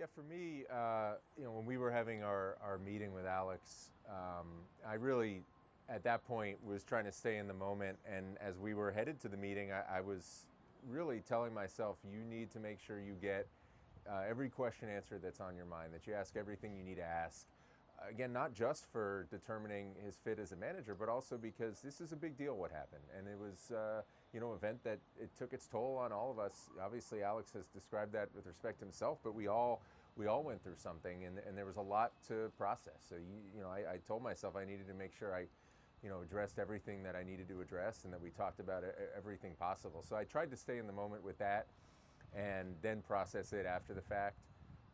[0.00, 3.90] Yeah, for me, uh, you know, when we were having our, our meeting with Alex,
[4.08, 4.46] um,
[4.88, 5.42] I really,
[5.90, 7.98] at that point, was trying to stay in the moment.
[8.10, 10.46] And as we were headed to the meeting, I, I was
[10.88, 13.46] really telling myself, you need to make sure you get
[14.10, 17.04] uh, every question answered that's on your mind, that you ask everything you need to
[17.04, 17.44] ask
[18.08, 22.12] again, not just for determining his fit as a manager, but also because this is
[22.12, 23.02] a big deal what happened.
[23.16, 26.38] And it was, uh, you know, event that it took its toll on all of
[26.38, 26.70] us.
[26.82, 29.82] Obviously, Alex has described that with respect to himself, but we all
[30.16, 33.00] we all went through something, and, and there was a lot to process.
[33.08, 35.44] So you, you know, I, I told myself I needed to make sure I,
[36.02, 38.82] you know, addressed everything that I needed to address, and that we talked about
[39.16, 40.04] everything possible.
[40.06, 41.66] So I tried to stay in the moment with that,
[42.34, 44.36] and then process it after the fact.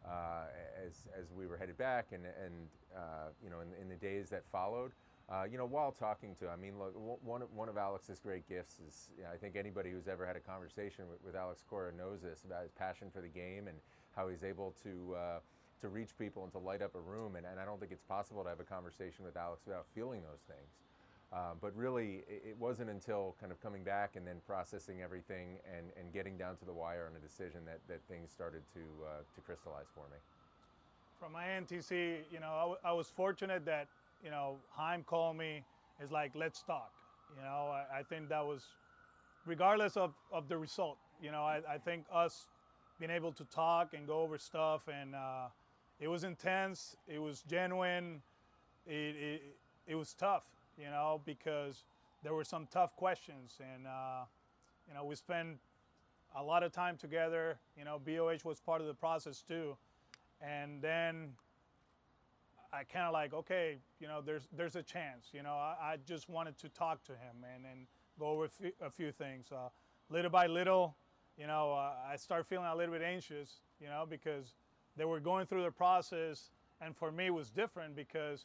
[0.07, 0.47] Uh,
[0.87, 4.31] as, as we were headed back and, and uh, you know, in, in, the days
[4.31, 4.93] that followed.
[5.29, 8.49] Uh, you know, while talking to, I mean, look, one of, one of Alex's great
[8.49, 11.65] gifts is, you know, I think anybody who's ever had a conversation with, with Alex
[11.69, 13.79] Cora knows this about his passion for the game and
[14.15, 15.39] how he's able to uh,
[15.81, 17.37] to reach people and to light up a room.
[17.37, 20.23] And, and I don't think it's possible to have a conversation with Alex without feeling
[20.23, 20.71] those things.
[21.33, 25.87] Uh, but really, it, wasn't until kind of coming back and then processing everything and,
[25.99, 29.09] and getting down to the wire on a decision that, that things started to, uh,
[29.35, 30.19] to crystallize for me.
[31.19, 33.89] From my NTC, you know, I, was fortunate that,
[34.23, 35.65] you know, Chaim called me,
[36.01, 36.93] is like, let's talk.
[37.37, 38.63] You know, I, I, think that was,
[39.47, 42.47] regardless of, of the result, you know, I, I think us
[43.01, 45.49] being able to talk and go over stuff and uh,
[45.99, 48.23] it was intense, it was genuine,
[48.87, 49.43] it, it,
[49.89, 50.45] it was tough
[50.79, 51.85] you know, because
[52.23, 53.59] there were some tough questions.
[53.61, 54.25] And, uh,
[54.89, 55.59] you know, we spent
[56.37, 57.59] a lot of time together.
[57.79, 59.77] You know, BOH was part of the process too.
[60.41, 61.31] And then
[62.73, 65.29] I kind of like, okay, you know, there's there's a chance.
[65.33, 67.87] You know, I, I just wanted to talk to him and, and
[68.19, 69.47] go over a few, a few things.
[69.51, 69.69] Uh,
[70.11, 70.95] little by little,
[71.39, 74.55] you know, uh, I started feeling a little bit anxious, you know, because
[74.97, 76.51] they were going through the process.
[76.81, 78.45] And for me, it was different because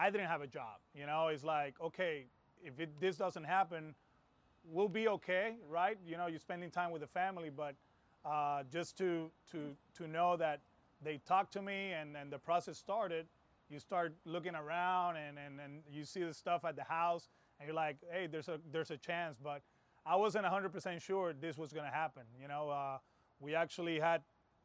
[0.00, 0.78] I didn't have a job.
[0.94, 2.24] You know, it's like, okay,
[2.64, 3.94] if it, this doesn't happen,
[4.64, 5.98] we'll be okay, right?
[6.06, 7.74] You know, you're spending time with the family, but
[8.24, 10.60] uh, just to to to know that
[11.02, 13.26] they talked to me and, and the process started,
[13.70, 17.66] you start looking around and, and, and you see the stuff at the house and
[17.66, 19.36] you're like, hey, there's a there's a chance.
[19.42, 19.62] But
[20.06, 22.22] I wasn't 100% sure this was going to happen.
[22.40, 22.98] You know, uh,
[23.38, 24.22] we actually had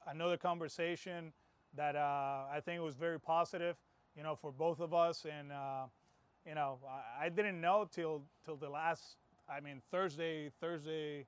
[0.07, 1.33] another conversation
[1.75, 3.75] that uh, I think was very positive,
[4.15, 5.25] you know, for both of us.
[5.25, 5.85] And, uh,
[6.47, 9.17] you know, I, I, didn't know till, till the last,
[9.49, 11.25] I mean, Thursday, Thursday,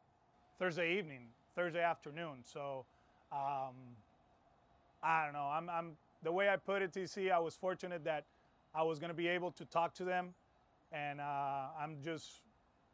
[0.60, 2.40] Thursday evening, Thursday afternoon.
[2.44, 2.86] So,
[3.32, 3.76] um,
[5.04, 5.50] I don't know.
[5.52, 5.92] I'm, I'm,
[6.24, 8.26] the way I put it, TC, I was fortunate that
[8.74, 10.34] I was going to be able to talk to them.
[10.92, 12.42] And uh, I'm just,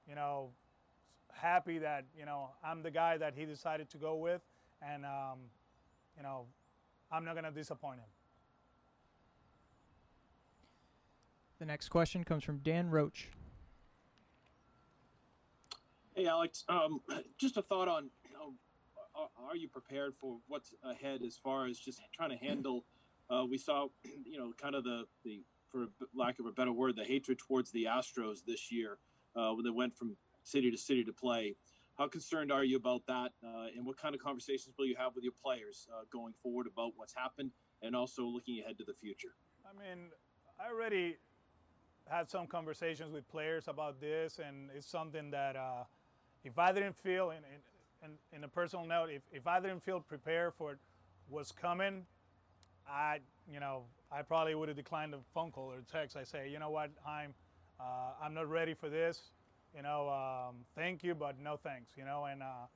[0.08, 0.50] you know,
[1.32, 4.42] happy that, you know, I'm the guy that he decided to go with.
[4.82, 5.40] And, um,
[6.18, 6.46] you know,
[7.12, 8.06] I'm not going to disappoint him.
[11.64, 13.30] The next question comes from Dan Roche.
[16.14, 16.66] Hey, Alex.
[16.68, 17.00] Um,
[17.40, 18.56] just a thought on you know,
[19.16, 22.84] are you prepared for what's ahead as far as just trying to handle?
[23.30, 23.88] Uh, we saw,
[24.26, 27.72] you know, kind of the, the, for lack of a better word, the hatred towards
[27.72, 28.98] the Astros this year
[29.34, 31.56] uh, when they went from city to city to play.
[31.98, 33.32] How concerned are you about that?
[33.42, 36.68] Uh, and what kind of conversations will you have with your players uh, going forward
[36.68, 39.36] about what's happened and also looking ahead to the future?
[39.66, 40.10] I mean,
[40.60, 41.16] I already
[42.10, 45.84] had some conversations with players about this, and it's something that uh,
[46.44, 50.78] if I didn't feel, in, a personal note, if, if I didn't feel prepared for
[51.30, 52.06] what's coming,
[52.88, 53.20] I,
[53.52, 56.18] you know, I probably would have declined a phone call or text.
[56.18, 57.34] I say, you know what, Chaim,
[57.80, 59.32] uh, I'm not ready for this
[59.76, 62.26] you know, um, thank you, but no thanks, you know.
[62.26, 62.68] And uh,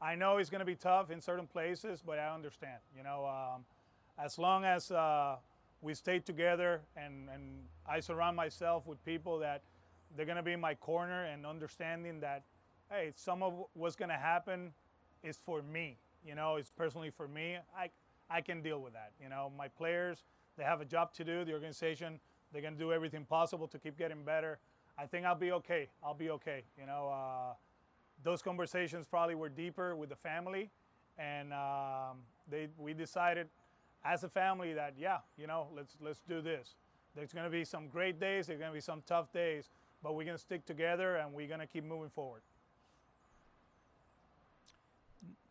[0.00, 3.26] I know it's going to be tough in certain places, but I understand, you know.
[3.26, 3.64] Um,
[4.22, 5.36] as long as uh,
[5.86, 9.62] we stay together and, and I surround myself with people that
[10.16, 12.42] they're going to be in my corner and understanding that,
[12.90, 14.72] hey, some of what's going to happen
[15.22, 15.96] is for me,
[16.26, 17.56] you know, it's personally for me.
[17.78, 17.90] I,
[18.28, 19.52] I can deal with that, you know.
[19.56, 20.24] My players,
[20.58, 21.44] they have a job to do.
[21.44, 22.18] The organization,
[22.52, 24.58] they're going to do everything possible to keep getting better.
[24.98, 25.88] I think I'll be okay.
[26.02, 26.64] I'll be okay.
[26.76, 27.54] You know, uh,
[28.24, 30.70] those conversations probably were deeper with the family,
[31.16, 32.18] and um,
[32.50, 33.46] they we decided
[34.06, 36.74] as a family that yeah, you know, let's let's do this.
[37.14, 38.46] There's going to be some great days.
[38.46, 39.70] There's going to be some tough days,
[40.02, 42.42] but we're going to stick together and we're going to keep moving forward.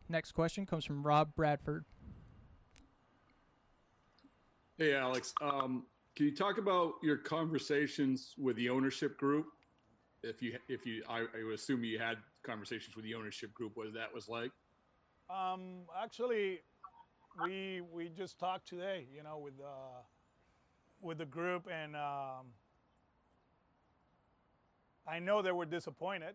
[0.08, 1.84] Next question comes from Rob Bradford.
[4.78, 5.34] Hey, Alex.
[5.40, 9.46] Um, can you talk about your conversations with the ownership group?
[10.22, 13.72] If you, if you, I, I would assume you had conversations with the ownership group.
[13.74, 14.52] What that was like?
[15.28, 16.60] Um, actually,
[17.44, 19.06] we we just talked today.
[19.14, 20.00] You know, with uh,
[21.00, 22.46] with the group, and um,
[25.06, 26.34] I know they were disappointed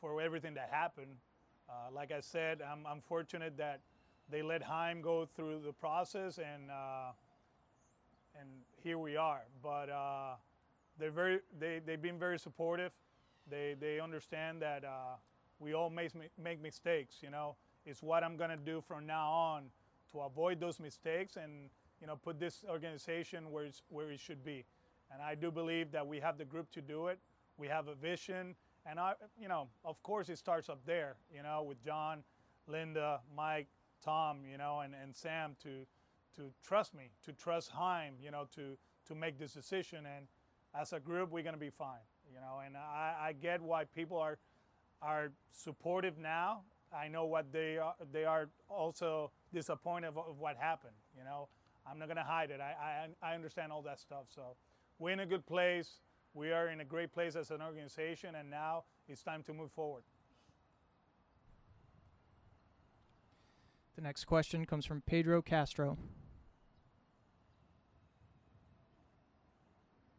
[0.00, 1.16] for everything that happened.
[1.68, 3.80] Uh, like I said, I'm, I'm fortunate that
[4.28, 6.70] they let Chaim go through the process and.
[6.70, 7.12] Uh,
[8.38, 8.48] and
[8.82, 9.42] here we are.
[9.62, 10.34] But uh,
[10.98, 12.92] they're very, they, they've been very supportive.
[13.50, 15.16] They, they understand that uh,
[15.58, 17.56] we all make, make mistakes, you know.
[17.86, 19.64] It's what I'm gonna do from now on
[20.12, 21.70] to avoid those mistakes and,
[22.00, 24.64] you know, put this organization where, it's, where it should be.
[25.12, 27.18] And I do believe that we have the group to do it.
[27.56, 28.54] We have a vision.
[28.86, 32.22] And, I, you know, of course it starts up there, you know, with John,
[32.66, 33.68] Linda, Mike,
[34.02, 35.86] Tom, you know, and, and Sam to,
[36.36, 38.76] to trust me, to trust Chaim, you know, to
[39.10, 40.06] to make this decision.
[40.06, 40.26] And
[40.80, 42.60] as a group, we're going to be fine, you know.
[42.64, 44.38] And I, I get why people are
[45.02, 46.62] are supportive now.
[46.92, 47.94] I know what they are.
[48.12, 50.94] They are also disappointed of, of what happened.
[51.16, 51.48] You know,
[51.86, 52.60] I'm not going to hide it.
[52.60, 54.26] I, I I understand all that stuff.
[54.28, 54.56] So
[54.98, 56.00] we're in a good place.
[56.34, 59.72] We are in a great place as an organization, and now it's time to move
[59.72, 60.04] forward.
[63.96, 65.98] The next question comes from Pedro Castro.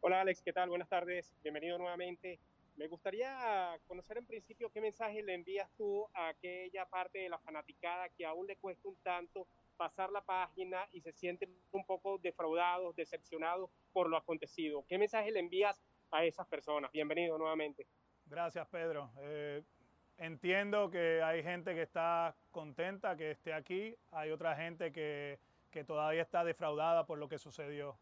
[0.02, 0.68] Hola Alex, ¿qué tal?
[0.68, 2.38] Buenas tardes, bienvenido nuevamente.
[2.82, 7.38] Me gustaría conocer en principio qué mensaje le envías tú a aquella parte de la
[7.38, 12.18] fanaticada que aún le cuesta un tanto pasar la página y se sienten un poco
[12.18, 14.84] defraudados, decepcionados por lo acontecido.
[14.88, 16.90] ¿Qué mensaje le envías a esas personas?
[16.90, 17.86] Bienvenido nuevamente.
[18.26, 19.12] Gracias, Pedro.
[19.20, 19.62] Eh,
[20.16, 25.38] entiendo que hay gente que está contenta que esté aquí, hay otra gente que,
[25.70, 27.96] que todavía está defraudada por lo que sucedió.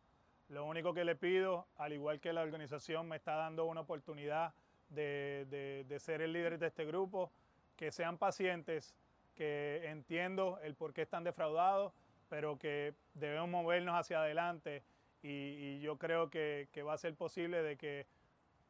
[0.49, 4.55] Lo único que le pido, al igual que la organización me está dando una oportunidad
[4.91, 7.30] de, ser el líder de este grupo,
[7.76, 8.95] que sean pacientes,
[9.34, 11.93] que entiendo el por qué están defraudados,
[12.28, 14.82] pero que debemos movernos hacia adelante
[15.22, 18.07] y, yo creo que, va a ser posible de que,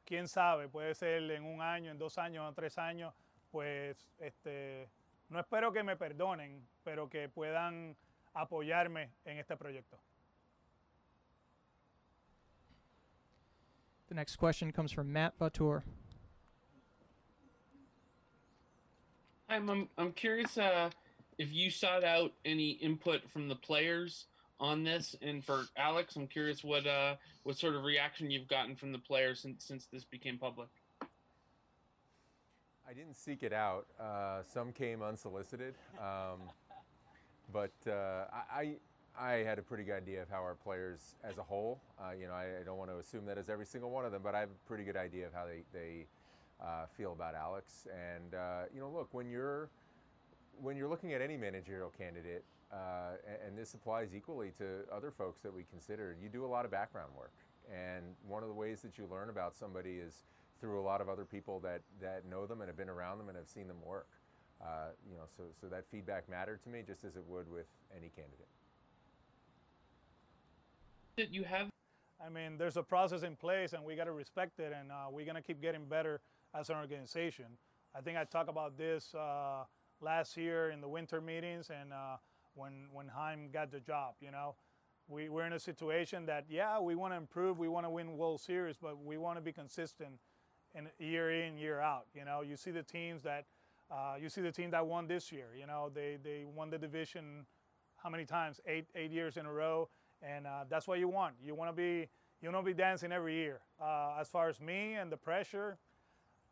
[0.05, 3.15] quién sabe, puede ser en un año, en dos años, en tres años,
[3.51, 4.89] pues este,
[5.29, 7.97] no espero que me perdonen, pero que puedan
[8.35, 9.99] apoyarme en este proyecto.
[14.09, 15.85] The next question comes from Matt Vautour.
[19.51, 20.91] I'm I'm, I'm curious uh,
[21.37, 24.27] if you sought out any input from the players
[24.61, 28.77] on this, and for Alex, I'm curious what uh, what sort of reaction you've gotten
[28.77, 30.69] from the players since since this became public.
[32.89, 33.87] I didn't seek it out.
[34.01, 36.41] Uh, some came unsolicited, um,
[37.53, 38.75] but uh, I,
[39.17, 41.81] I had a pretty good idea of how our players as a whole.
[42.01, 44.11] Uh, you know, I, I, don't want to assume that as every single one of
[44.11, 46.07] them, but I have a pretty good idea of how they they
[46.63, 47.87] uh, feel about Alex.
[47.93, 49.71] And uh, you know, look when you're
[50.61, 55.11] when you're looking at any managerial candidate, uh, and, and this applies equally to other
[55.11, 57.33] folks that we consider, you do a lot of background work.
[57.71, 60.25] And one of the ways that you learn about somebody is
[60.61, 63.29] through a lot of other people that, that know them and have been around them
[63.29, 64.09] and have seen them work.
[64.61, 67.67] Uh, you know, so, so that feedback mattered to me just as it would with
[67.97, 68.49] any candidate.
[71.17, 71.69] Did you have?
[72.25, 75.07] I mean, there's a process in place and we got to respect it and uh,
[75.11, 76.21] we're going to keep getting better
[76.55, 77.47] as an organization.
[77.95, 79.65] I think I talked about this uh,
[80.01, 82.17] last year in the winter meetings and uh,
[82.55, 84.55] when, when Chaim got the job, you know.
[85.09, 88.17] We, we're in a situation that, yeah, we want to improve, we want to win
[88.17, 90.21] World Series, but we want to be consistent
[90.75, 92.07] and year in year out.
[92.15, 93.47] You know, you see the teams that
[93.91, 95.49] uh, you see the team that won this year.
[95.59, 97.47] You know, they they won the division
[97.97, 98.61] how many times?
[98.67, 99.89] Eight eight years in a row,
[100.23, 101.35] and uh, that's what you want.
[101.43, 102.09] You want to be
[102.41, 103.61] you want to be dancing every year.
[103.81, 105.79] Uh, as far as me and the pressure,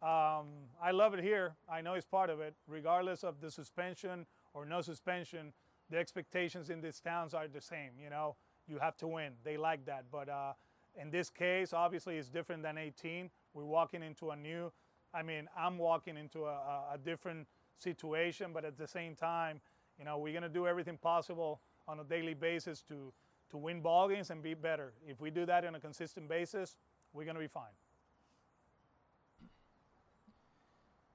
[0.02, 0.46] um,
[0.82, 1.54] I love it here.
[1.68, 5.52] I know it's part of it, regardless of the suspension or no suspension.
[5.90, 7.90] The expectations in these towns are the same.
[8.02, 8.36] You know,
[8.68, 9.32] you have to win.
[9.44, 10.52] They like that, but uh,
[11.00, 13.30] in this case, obviously, it's different than 18.
[13.54, 14.72] We're walking into a new,
[15.14, 17.46] I mean, I'm walking into a, a different
[17.78, 19.60] situation, but at the same time,
[19.98, 23.12] you know, we're going to do everything possible on a daily basis to,
[23.50, 24.92] to win ball games and be better.
[25.06, 26.76] If we do that on a consistent basis,
[27.12, 27.72] we're going to be fine.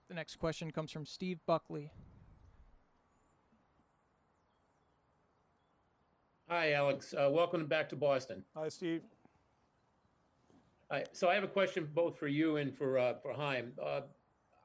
[0.09, 1.91] The next question comes from Steve Buckley.
[6.49, 7.13] Hi, Alex.
[7.13, 8.43] Uh, welcome back to Boston.
[8.55, 9.01] Hi, Steve.
[10.91, 11.05] Hi.
[11.13, 13.71] So I have a question both for you and for uh, for Chaim.
[13.81, 14.01] Uh,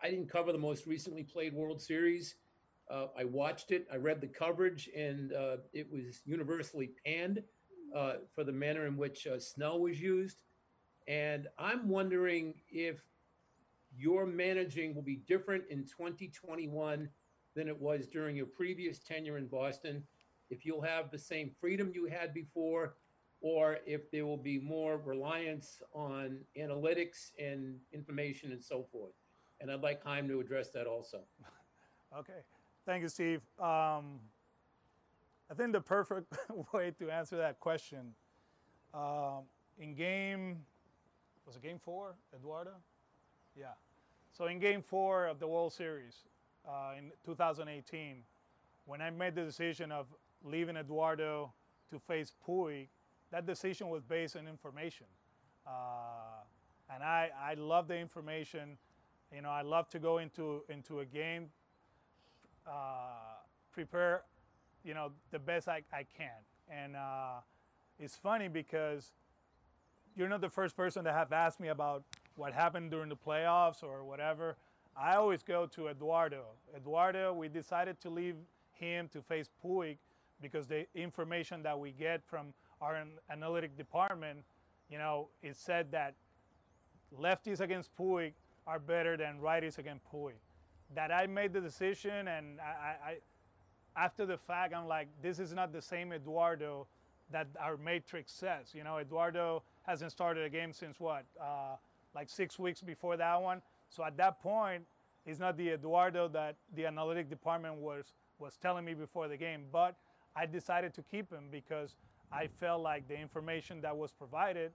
[0.02, 2.34] I didn't cover the most recently played World Series.
[2.90, 3.86] Uh, I watched it.
[3.92, 7.42] I read the coverage, and uh, it was universally panned
[7.94, 10.42] uh, for the manner in which uh, Snell was used.
[11.06, 13.00] And I'm wondering if
[13.98, 17.08] your managing will be different in 2021
[17.54, 20.04] than it was during your previous tenure in Boston.
[20.50, 22.94] If you'll have the same freedom you had before,
[23.40, 29.12] or if there will be more reliance on analytics and information and so forth.
[29.60, 31.20] And I'd like Chaim to address that also.
[32.18, 32.40] okay.
[32.86, 33.42] Thank you, Steve.
[33.58, 34.20] Um,
[35.50, 36.36] I think the perfect
[36.72, 38.14] way to answer that question
[38.94, 39.42] um,
[39.78, 40.58] in game,
[41.46, 42.72] was it game four, Eduardo?
[43.58, 43.72] Yeah.
[44.38, 46.14] So in game four of the World Series
[46.64, 48.18] uh, in 2018,
[48.86, 50.06] when I made the decision of
[50.44, 51.52] leaving Eduardo
[51.90, 52.86] to face Puig,
[53.32, 55.08] that decision was based on information.
[55.66, 55.70] Uh,
[56.94, 58.78] and I, I love the information.
[59.34, 61.46] You know, I love to go into, into a game,
[62.64, 64.22] uh, prepare,
[64.84, 66.30] you know, the best I, I can.
[66.70, 67.40] And uh,
[67.98, 69.10] it's funny because
[70.16, 72.04] you're not the first person to have asked me about
[72.38, 74.56] what happened during the playoffs or whatever.
[74.96, 76.44] I always go to Eduardo.
[76.76, 78.36] Eduardo, we decided to leave
[78.72, 79.98] him to face Puig
[80.40, 84.38] because the information that we get from our analytic department,
[84.88, 86.14] you know, it said that
[87.20, 88.32] lefties against Puig
[88.66, 90.34] are better than righties against Puig.
[90.94, 93.16] That I made the decision, and I, I,
[93.96, 96.86] after the fact, I'm like, this is not the same Eduardo
[97.30, 98.74] that our matrix says.
[98.74, 101.76] You know, Eduardo hasn't started a game since what, uh,
[102.18, 103.62] like six weeks before that one.
[103.90, 104.82] So at that point,
[105.24, 108.06] he's not the Eduardo that the analytic department was
[108.40, 109.62] was telling me before the game.
[109.70, 109.94] But
[110.34, 111.94] I decided to keep him because
[112.32, 114.72] I felt like the information that was provided,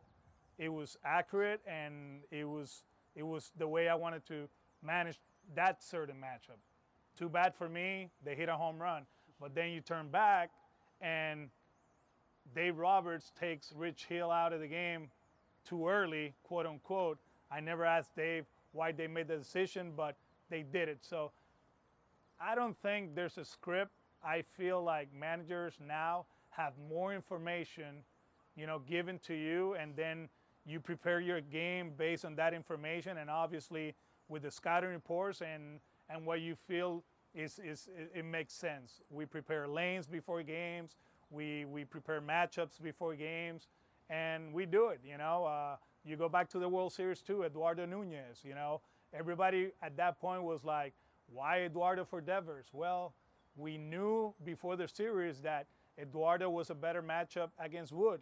[0.58, 4.48] it was accurate and it was it was the way I wanted to
[4.82, 5.20] manage
[5.54, 6.62] that certain matchup.
[7.20, 9.04] Too bad for me, they hit a home run.
[9.42, 10.52] But then you turn back
[11.02, 11.50] and
[12.56, 15.10] Dave Roberts takes Rich Hill out of the game
[15.68, 17.18] too early, quote unquote.
[17.54, 20.16] I never asked Dave why they made the decision, but
[20.50, 21.00] they did it.
[21.02, 21.32] So
[22.42, 23.92] I don't think there's a script.
[24.26, 28.04] I feel like managers now have more information,
[28.56, 30.30] you know, given to you, and then
[30.66, 33.94] you prepare your game based on that information, and obviously
[34.30, 35.80] with the scouting reports and
[36.10, 37.04] and what you feel
[37.36, 39.02] is is it makes sense.
[39.10, 40.96] We prepare lanes before games.
[41.30, 43.68] We we prepare matchups before games,
[44.10, 45.02] and we do it.
[45.04, 45.76] You know, uh,
[46.06, 48.42] you go back to the World Series too, Eduardo Nunez.
[48.44, 48.82] You know,
[49.14, 50.94] everybody at that point was like,
[51.32, 52.68] why Eduardo for Devers?
[52.74, 53.14] Well,
[53.56, 55.68] we knew before the series that
[56.00, 58.20] Eduardo was a better matchup against Wood.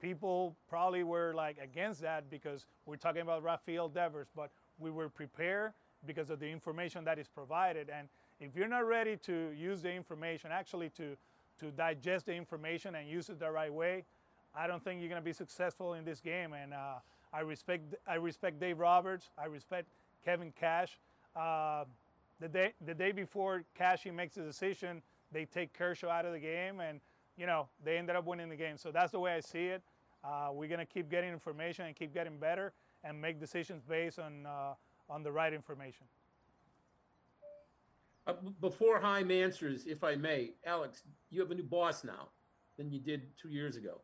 [0.00, 5.08] People probably were like against that because we're talking about Rafael Devers, but we were
[5.08, 5.72] prepared
[6.06, 7.90] because of the information that is provided.
[7.90, 8.08] And
[8.40, 11.16] if you're not ready to use the information, actually to
[11.60, 14.04] to digest the information and use it the right way,
[14.56, 16.52] I don't think you're going to be successful in this game.
[16.52, 16.96] And uh,
[17.32, 19.30] I respect I respect Dave Roberts.
[19.36, 19.88] I respect
[20.24, 20.98] Kevin Cash.
[21.34, 21.84] Uh,
[22.40, 25.02] the day the day before Cashy makes a decision,
[25.32, 27.00] they take Kershaw out of the game, and
[27.36, 28.76] you know they ended up winning the game.
[28.76, 29.82] So that's the way I see it.
[30.22, 34.46] Uh, we're gonna keep getting information and keep getting better and make decisions based on
[34.46, 34.74] uh,
[35.10, 36.06] on the right information.
[38.26, 42.28] Uh, before Chaim answers, if I may, Alex, you have a new boss now
[42.78, 44.00] than you did two years ago.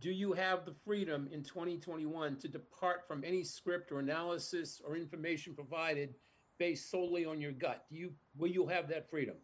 [0.00, 4.96] Do you have the freedom in 2021 to depart from any script or analysis or
[4.96, 6.14] information provided
[6.58, 7.84] based solely on your gut?
[7.88, 9.36] Do you will you have that freedom?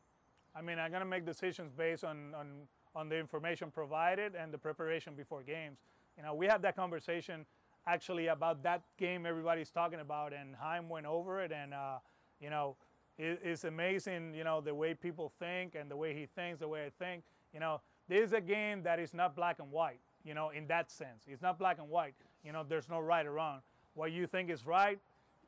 [0.55, 4.59] I mean, I'm gonna make decisions based on on on the information provided and the
[4.59, 5.79] preparation before games.
[6.17, 7.47] You know, we had that conversation
[7.87, 11.99] actually about that game everybody's talking about, and Chaim went over it, and uh,
[12.41, 12.77] you know,
[13.19, 14.35] it, it's amazing.
[14.35, 17.23] You know, the way people think and the way he thinks, the way I think.
[17.55, 20.01] You know, this is a game that is not black and white.
[20.25, 22.15] You know, in that sense, it's not black and white.
[22.45, 23.61] You know, there's no right or wrong.
[23.95, 24.99] What you think is right,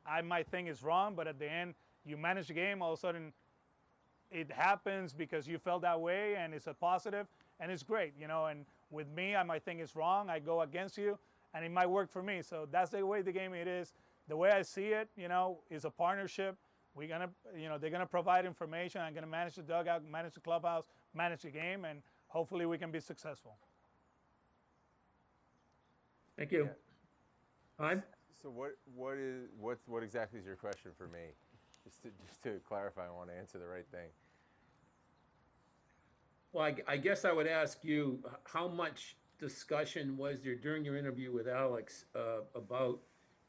[0.05, 2.81] I might think is wrong, but at the end, you manage the game.
[2.81, 3.33] All of a sudden,
[4.31, 7.27] it happens because you felt that way and it's a positive
[7.59, 8.47] and it's great, you know.
[8.47, 10.29] And with me, I might think it's wrong.
[10.29, 11.17] I go against you
[11.53, 12.41] and it might work for me.
[12.41, 13.93] So that's the way the game it is.
[14.27, 16.57] The way I see it, you know, is a partnership.
[16.95, 19.01] We're gonna, you know, they're gonna provide information.
[19.01, 22.91] I'm gonna manage the dugout, manage the clubhouse, manage the game, and hopefully we can
[22.91, 23.57] be successful.
[26.37, 26.69] Thank you.
[27.79, 28.03] Chaim?
[28.41, 31.33] So what what is what what exactly is your question for me?
[31.83, 34.09] Just to just to clarify, I want to answer the right thing.
[36.51, 40.97] Well, I, I guess I would ask you, how much discussion was there during your
[40.97, 42.99] interview with Alex uh, about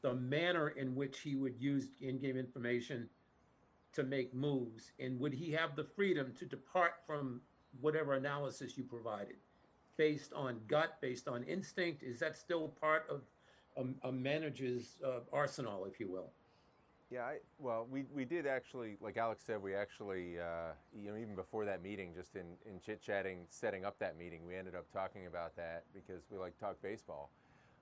[0.01, 3.07] the manner in which he would use in-game information
[3.93, 7.41] to make moves, and would he have the freedom to depart from
[7.79, 9.35] whatever analysis you provided,
[9.97, 12.03] based on gut, based on instinct?
[12.03, 13.21] Is that still part of
[13.77, 16.31] a, a manager's uh, arsenal, if you will?
[17.11, 21.17] Yeah, I, well, we, we did actually, like Alex said, we actually, uh, you know,
[21.17, 24.73] even before that meeting, just in, in chit chatting, setting up that meeting, we ended
[24.75, 27.29] up talking about that because we like talk baseball.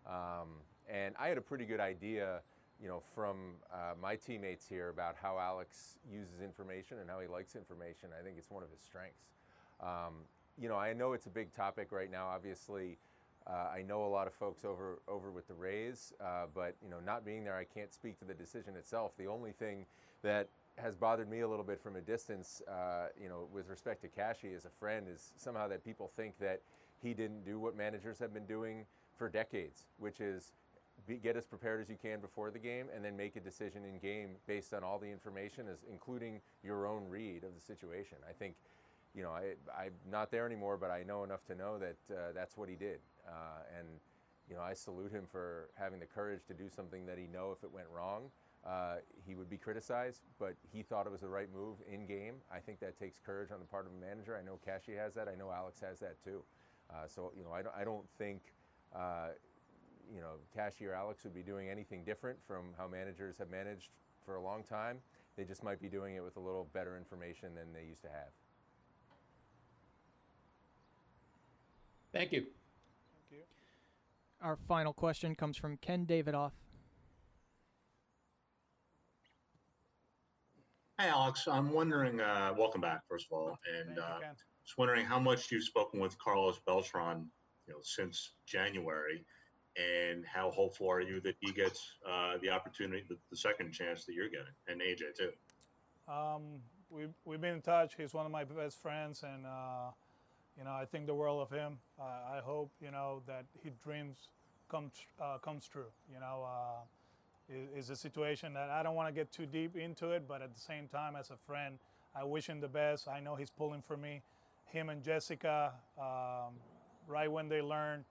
[0.05, 0.59] Um,
[0.89, 2.41] and I had a pretty good idea,
[2.82, 7.28] you know, from uh, my teammates here about how Alex uses information and how he
[7.28, 8.09] likes information.
[8.20, 9.32] I think it's one of his strengths.
[9.80, 10.26] Um,
[10.62, 12.97] you know, I know it's a big topic right now, obviously.
[13.45, 16.89] Uh, I know a lot of folks over over with the Rays, uh, but you
[16.89, 19.12] know, not being there, I can't speak to the decision itself.
[19.18, 19.86] The only thing
[20.22, 20.47] that
[20.78, 24.08] has bothered me a little bit from a distance, uh, you know, with respect to
[24.08, 26.62] Cashy as a friend, is somehow that people think that
[27.01, 28.86] he didn't do what managers have been doing
[29.18, 30.54] for decades, which is
[31.06, 33.84] be, get as prepared as you can before the game, and then make a decision
[33.84, 38.18] in game based on all the information, as including your own read of the situation.
[38.28, 38.56] I think
[39.16, 42.32] you know, I, I'm not there anymore, but I know enough to know that uh,
[42.34, 42.99] that's what he did.
[43.28, 43.88] Uh, and,
[44.49, 47.55] you know, I salute him for having the courage to do something that he know
[47.55, 48.32] if it went wrong,
[48.66, 48.95] uh,
[49.26, 52.36] he would be criticized, but he thought it was the right move in game.
[52.51, 54.38] I think that takes courage on the part of a manager.
[54.38, 55.28] I know Cashy has that.
[55.28, 56.41] I know Alex has that too.
[56.89, 58.41] Uh, so, you know, I don't, I don't think,
[58.95, 59.30] uh,
[60.14, 63.89] you know, Cashy or Alex would be doing anything different from how managers have managed
[64.26, 64.99] for a long time.
[65.36, 68.09] They just might be doing it with a little better information than they used to
[68.09, 68.32] have.
[72.14, 72.41] Thank you.
[72.41, 73.38] Thank you.
[74.41, 76.51] Our final question comes from Ken Davidoff.
[80.99, 81.47] Hi, Alex.
[81.47, 84.20] I'm wondering, uh, welcome back, first of all, and uh,
[84.64, 87.28] just wondering how much you've spoken with Carlos Beltran,
[87.68, 89.26] you know, since January,
[89.76, 94.05] and how hopeful are you that he gets uh, the opportunity, the, the second chance
[94.05, 96.14] that you're getting, and AJ too.
[96.14, 96.59] Um,
[96.91, 97.95] we've, we've been in touch.
[97.97, 99.89] He's one of my best friends, and uh,
[100.58, 101.78] you know I think the world of him.
[101.99, 104.30] I hope you know that his dreams
[104.70, 104.91] come
[105.22, 105.91] uh, comes true.
[106.12, 106.82] You know, uh,
[107.76, 110.54] it's a situation that I don't want to get too deep into it, but at
[110.54, 111.78] the same time, as a friend,
[112.16, 113.08] I wish him the best.
[113.08, 114.22] I know he's pulling for me.
[114.66, 116.56] Him and Jessica, um,
[117.08, 118.06] right when they learn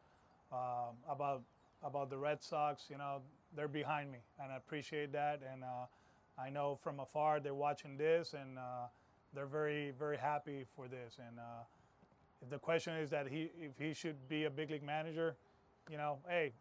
[0.52, 1.42] um about
[1.82, 3.22] about the Red Sox, you know,
[3.56, 5.40] they're behind me, and I appreciate that.
[5.52, 5.86] And uh,
[6.38, 8.86] I know from afar they're watching this, and uh,
[9.34, 11.16] they're very, very happy for this.
[11.18, 11.64] And uh,
[12.42, 15.36] if the question is that he, if he should be a big league manager,
[15.90, 16.52] you know, hey,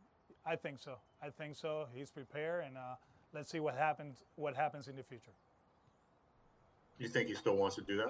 [0.46, 0.96] I think so.
[1.22, 1.88] I think so.
[1.94, 2.96] He's prepared, and uh,
[3.34, 4.24] let's see what happens.
[4.36, 5.32] What happens in the future.
[6.98, 8.10] You think he still wants to do that?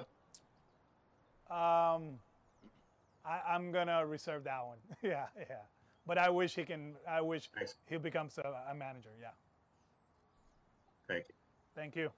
[1.54, 2.20] Um,
[3.26, 4.78] I, I'm gonna reserve that one.
[5.02, 5.56] yeah, yeah.
[6.06, 6.96] But I wish he can.
[7.10, 7.50] I wish
[7.90, 9.10] he becomes a, a manager.
[9.20, 9.28] Yeah.
[11.08, 11.36] Thank you.
[11.76, 12.10] Thank you.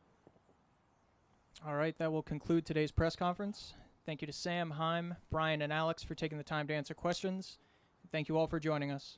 [1.65, 3.73] All right, that will conclude today's press conference.
[4.05, 7.57] Thank you to Sam, Chaim, Brian, and Alex for taking the time to answer questions.
[8.11, 9.17] Thank you all for joining us.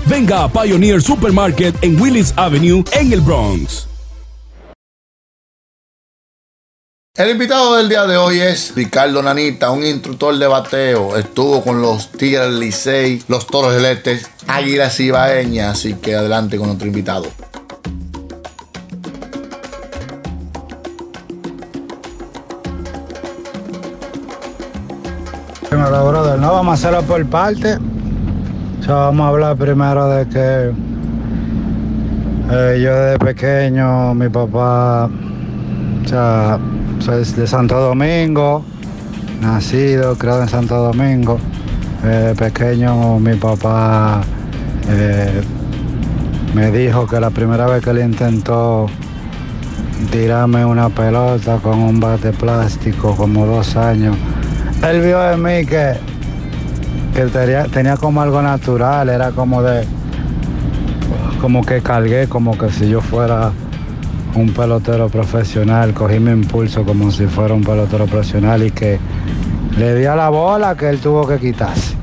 [0.05, 3.87] venga a Pioneer Supermarket en Willis Avenue en el Bronx.
[7.13, 11.17] El invitado del día de hoy es Ricardo Nanita, un instructor de bateo.
[11.17, 15.77] Estuvo con los Tigres Licey, los Toros del Este, Águilas Ibaeñas.
[15.77, 17.27] Así que adelante con otro invitado.
[25.69, 27.77] Primero, brother, no vamos a hacerlo por parte.
[28.81, 30.71] O sea, vamos a hablar primero de que
[32.51, 35.07] eh, yo desde pequeño, mi papá,
[36.03, 36.57] o sea,
[36.97, 38.65] soy de Santo Domingo,
[39.39, 41.39] nacido, criado en Santo Domingo.
[42.01, 44.23] De pequeño mi papá
[44.89, 45.41] eh,
[46.55, 48.87] me dijo que la primera vez que él intentó
[50.11, 54.17] tirarme una pelota con un bate plástico, como dos años,
[54.89, 55.93] él vio en mí que,
[57.13, 59.85] que tenía, tenía como algo natural, era como de,
[61.41, 63.51] como que cargué, como que si yo fuera
[64.35, 68.99] un pelotero profesional, cogí mi impulso como si fuera un pelotero profesional y que
[69.77, 71.95] le di a la bola que él tuvo que quitarse.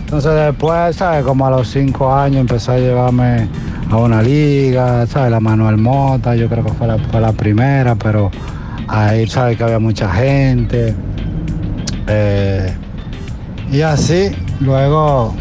[0.00, 1.24] Entonces después, ¿sabes?
[1.24, 3.48] Como a los cinco años empezó a llevarme
[3.90, 5.30] a una liga, ¿sabes?
[5.30, 8.30] La Manuel Mota, yo creo que fue la, fue la primera, pero
[8.88, 9.58] ahí, ¿sabes?
[9.58, 10.94] Que había mucha gente.
[12.06, 12.72] Eh,
[13.70, 15.34] y así, luego,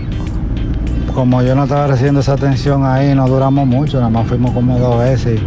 [1.13, 4.77] como yo no estaba recibiendo esa atención ahí, no duramos mucho, nada más fuimos como
[4.79, 5.39] dos veces.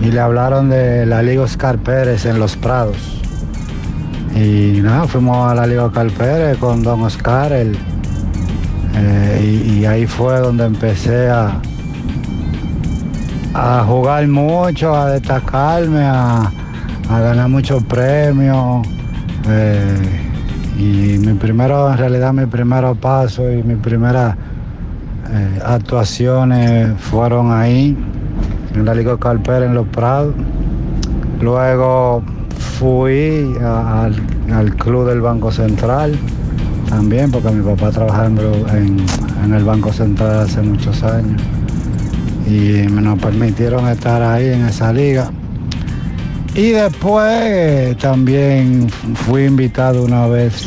[0.00, 2.96] Y, le hablaron de la Liga Oscar Pérez en Los Prados.
[4.34, 7.76] Y nada, fuimos a la Liga Oscar Pérez con Don Oscar, el,
[8.94, 11.60] eh, y, y ahí fue donde empecé a,
[13.54, 16.50] a jugar mucho, a destacarme, a,
[17.10, 18.86] a ganar muchos premios.
[19.48, 20.31] eh,
[20.78, 24.36] y mi primero, en realidad, mi primer paso y mis primeras
[25.30, 27.96] eh, actuaciones fueron ahí,
[28.74, 30.34] en la Liga Calpera, en Los Prados.
[31.40, 32.22] Luego
[32.78, 34.14] fui al,
[34.52, 36.16] al club del Banco Central
[36.88, 39.04] también, porque mi papá trabajaba en-
[39.44, 41.40] en el Banco Central hace muchos años.
[42.46, 45.30] Y me nos permitieron estar ahí en esa liga.
[46.54, 50.66] Y después también fui invitado una vez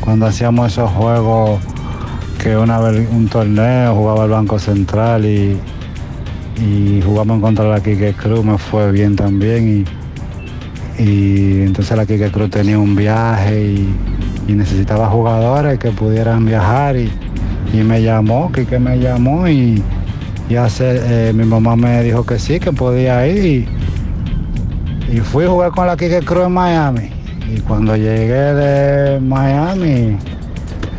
[0.00, 1.60] cuando hacíamos esos juegos
[2.42, 5.58] que una vez un torneo jugaba el Banco Central y,
[7.02, 9.86] jugamos contra la Quique Cruz, me fue bien también
[10.98, 13.94] y, entonces la Quique Cruz tenía un viaje y,
[14.52, 17.10] necesitaba jugadores que pudieran viajar y,
[17.72, 19.82] me llamó, Quique me llamó y,
[20.50, 23.79] y hace, eh, mi mamá me dijo que sí, que podía ir
[25.10, 27.10] y, fui a jugar con la Quique Cruz en Miami.
[27.52, 30.16] Y cuando llegué de Miami,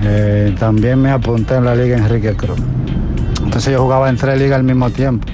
[0.03, 2.59] eh, también me apunté en la Liga Enrique Cruz.
[3.43, 5.27] Entonces yo jugaba en tres ligas al mismo tiempo.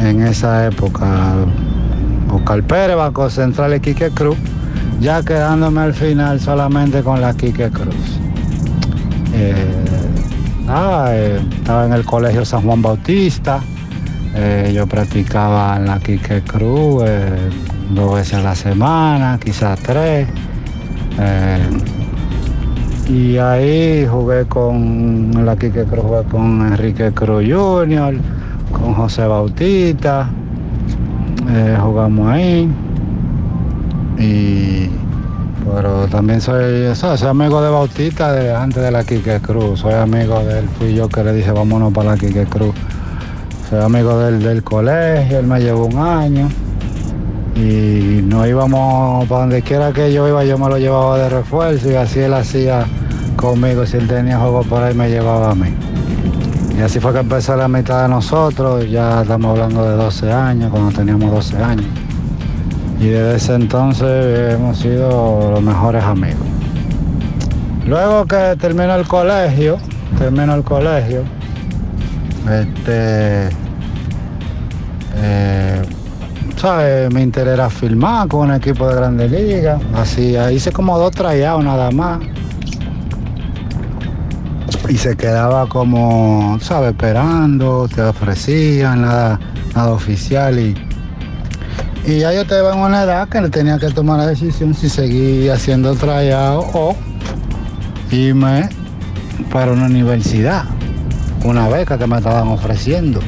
[0.00, 1.34] En esa época,
[2.32, 4.36] Oscar Pérez, Banco Central y Quique Cruz,
[5.00, 7.94] ya quedándome al final solamente con la Quique Cruz.
[9.34, 9.54] Eh,
[10.68, 13.60] eh, estaba en el colegio San Juan Bautista.
[14.34, 17.50] Eh, yo practicaba en la Quique Cruz eh,
[17.90, 20.28] dos veces a la semana, quizás tres.
[21.18, 21.68] Eh,
[23.08, 28.14] y ahí jugué con la Quique Cruz, jugué con Enrique Cruz Jr.,
[28.72, 30.30] con José Bautista.
[31.82, 32.70] Jugamos ahí.
[34.16, 34.88] Y
[35.72, 39.80] pero también soy, soy amigo de Bautista desde antes de la Quique Cruz.
[39.80, 42.74] Soy amigo de él, fui yo que le dije vámonos para la Quique Cruz
[43.70, 46.48] Soy amigo del, del colegio, él me llevó un año.
[47.54, 51.88] Y nos íbamos para donde quiera que yo iba, yo me lo llevaba de refuerzo
[51.88, 52.84] y así él hacía
[53.36, 53.86] conmigo.
[53.86, 55.72] Si él tenía juego por ahí, me llevaba a mí.
[56.76, 60.70] Y así fue que empezó la mitad de nosotros, ya estamos hablando de 12 años,
[60.72, 61.86] cuando teníamos 12 años.
[62.98, 66.44] Y desde ese entonces hemos sido los mejores amigos.
[67.86, 69.78] Luego que terminó el colegio,
[70.18, 71.22] terminó el colegio,
[72.48, 73.48] este,
[75.16, 75.82] eh,
[76.56, 77.12] ¿sabes?
[77.12, 79.80] Mi interés era filmar con un equipo de Grandes Ligas.
[79.94, 82.20] Así, hice como dos trayados nada más.
[84.88, 86.92] Y se quedaba como, ¿sabes?
[86.92, 89.38] Esperando, te ofrecían, nada,
[89.74, 90.58] nada oficial.
[90.58, 90.74] Y,
[92.04, 95.52] y ya yo estaba en una edad que tenía que tomar la decisión si seguir
[95.52, 96.96] haciendo trayado o
[98.10, 98.68] irme
[99.52, 100.64] para una universidad.
[101.44, 103.20] Una beca que me estaban ofreciendo.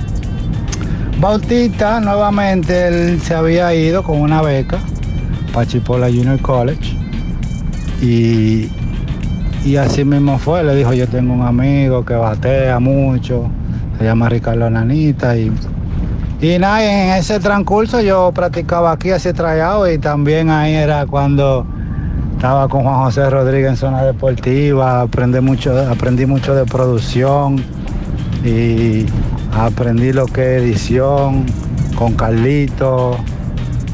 [1.22, 4.78] Bautista nuevamente él se había ido con una beca
[5.54, 6.96] para Chipola Junior College
[8.00, 8.68] y,
[9.64, 13.48] y así mismo fue, le dijo yo tengo un amigo que batea mucho,
[13.98, 15.52] se llama Ricardo Nanita y,
[16.40, 21.64] y nada, en ese transcurso yo practicaba aquí, hacía trayado y también ahí era cuando
[22.34, 27.62] estaba con Juan José Rodríguez en zona deportiva, aprendí mucho, aprendí mucho de producción
[28.44, 29.06] y
[29.52, 31.44] aprendí lo que es edición
[31.96, 33.16] con Carlito,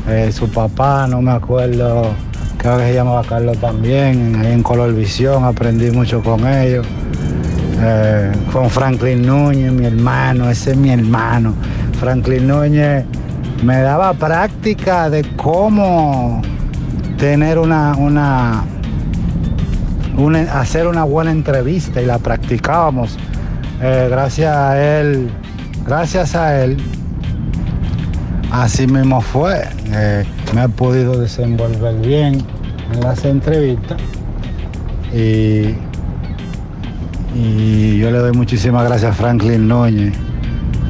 [0.08, 2.12] eh, su papá, no me acuerdo,
[2.56, 6.86] creo que se llamaba Carlos también, ahí en Color Visión aprendí mucho con ellos.
[7.80, 11.54] Eh, con Franklin Núñez, mi hermano, ese es mi hermano.
[12.00, 13.04] Franklin Núñez
[13.62, 16.42] me daba práctica de cómo
[17.18, 18.64] tener una, una,
[20.16, 23.16] una hacer una buena entrevista y la practicábamos.
[23.80, 25.30] Eh, gracias a él,
[25.86, 26.78] gracias a él,
[28.50, 29.68] así mismo fue.
[29.92, 32.42] Eh, me he podido desenvolver bien
[32.92, 33.98] en las entrevistas
[35.14, 35.76] y,
[37.36, 40.12] y yo le doy muchísimas gracias a Franklin Núñez.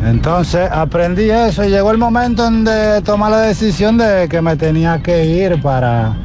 [0.07, 4.57] Entonces aprendí eso y llegó el momento en de tomar la decisión de que me
[4.57, 6.17] tenía que ir para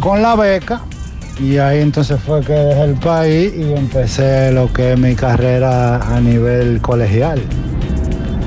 [0.00, 0.82] con la beca
[1.38, 5.96] y ahí entonces fue que dejé el país y empecé lo que es mi carrera
[5.96, 7.40] a nivel colegial.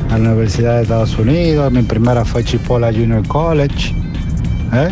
[0.09, 3.93] A la Universidad de Estados Unidos, mi primera fue Chipola Junior College.
[4.73, 4.89] ¿eh?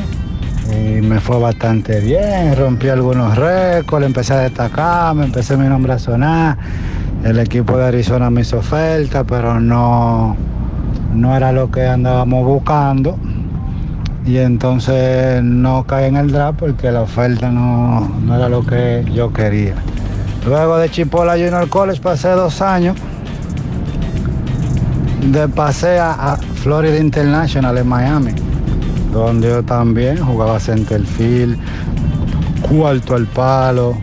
[0.69, 5.93] Y me fue bastante bien, rompí algunos récords, empecé a destacar, me empecé mi nombre
[5.93, 6.57] a sonar.
[7.23, 10.37] El equipo de Arizona me hizo oferta, pero no,
[11.15, 13.17] no era lo que andábamos buscando
[14.27, 19.05] y entonces no caí en el draft porque la oferta no, no, era lo que
[19.13, 19.73] yo quería.
[20.45, 22.97] Luego de Chipola Junior College pasé dos años.
[25.31, 28.31] De pasé a, Florida International en Miami,
[29.13, 31.57] donde yo también jugaba centerfield,
[32.69, 33.97] cuarto al palo.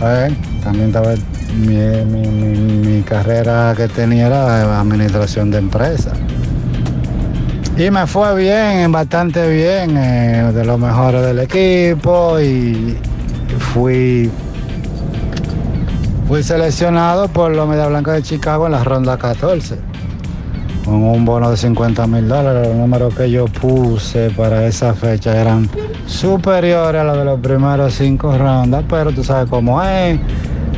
[0.00, 0.32] ¿eh?
[0.62, 1.14] También estaba
[1.58, 6.23] mi, mi, mi, mi carrera que tenía era administración de empresas.
[7.76, 12.96] Y me fue bien, bastante bien, eh, de los mejores del equipo y
[13.58, 14.30] fui,
[16.28, 19.76] fui seleccionado por los Media Blanca de Chicago en la ronda 14,
[20.84, 22.68] con un bono de 50 mil dólares.
[22.68, 25.68] Los números que yo puse para esa fecha eran
[26.06, 30.20] superiores a los de los primeros cinco rondas, pero tú sabes cómo es,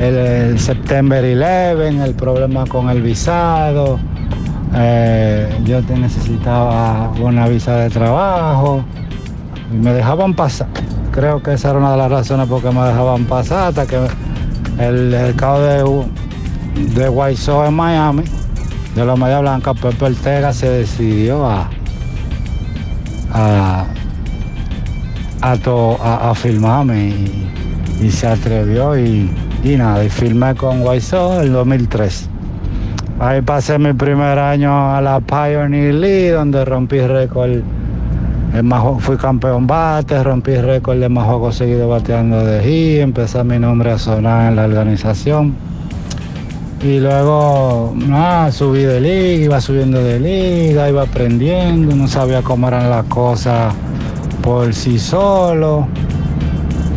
[0.00, 3.98] el, el September 11, el problema con el visado.
[4.74, 8.84] Eh, yo te necesitaba una visa de trabajo
[9.72, 10.68] y me dejaban pasar.
[11.12, 13.98] Creo que esa era una de las razones por qué me dejaban pasar hasta que
[14.78, 18.24] el, el cabo de, de Sox en Miami,
[18.94, 21.70] de la Media Blanca, Pepe Ortega se decidió a
[23.32, 23.86] a,
[25.42, 27.14] a, filmarme
[28.00, 29.30] y, se atrevió y,
[29.64, 32.28] y nada, y filmé con Sox en 2003.
[33.18, 37.62] Ahí pasé mi primer año a la Pioneer League, donde rompí récord.
[39.00, 43.92] fui campeón bate, rompí récord de más juegos seguidos bateando de G, empecé mi nombre
[43.92, 45.54] a sonar en la organización.
[46.82, 47.94] Y luego,
[48.50, 53.72] subí de liga, iba subiendo de liga, iba aprendiendo, no sabía cómo eran las cosas
[54.42, 55.88] por sí solo.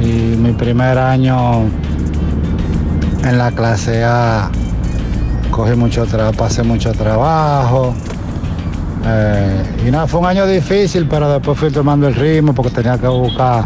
[0.01, 1.61] Y mi primer año
[3.23, 4.51] en la clase A
[5.59, 7.93] cogí mucho trabajo, pasé mucho trabajo.
[9.05, 12.97] Eh, y nada, fue un año difícil, pero después fui tomando el ritmo porque tenía
[12.97, 13.65] que buscar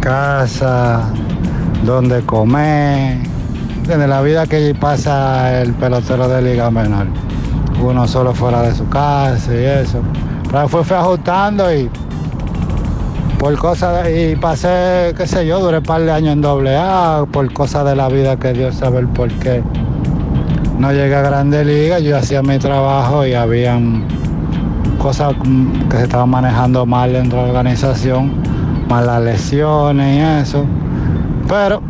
[0.00, 1.02] casa,
[1.84, 3.18] donde comer.
[3.88, 7.08] De la vida que pasa el pelotero de Liga Menor.
[7.82, 10.00] Uno solo fuera de su casa y eso.
[10.48, 11.90] Pero fue, fue ajustando y
[13.40, 17.24] por cosas y pasé, qué sé yo, duré un par de años en doble A,
[17.32, 19.60] por cosas de la vida que Dios sabe el por qué.
[20.80, 24.08] No llegué a Grande Liga, yo hacía mi trabajo y habían
[24.96, 25.34] cosas
[25.90, 28.42] que se estaban manejando mal dentro de la organización,
[28.88, 30.64] más las lesiones y eso.
[31.46, 31.82] Pero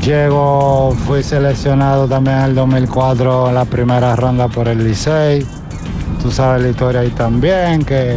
[0.00, 5.46] llego, fui seleccionado también en el 2004 en la primera ronda por el Licey.
[6.22, 8.16] Tú sabes la historia ahí también, que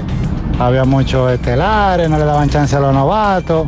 [0.60, 3.68] había muchos estelares, no le daban chance a los novatos.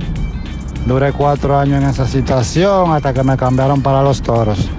[0.85, 4.69] Duré cuatro años en esa situación hasta que me cambiaron para los toros.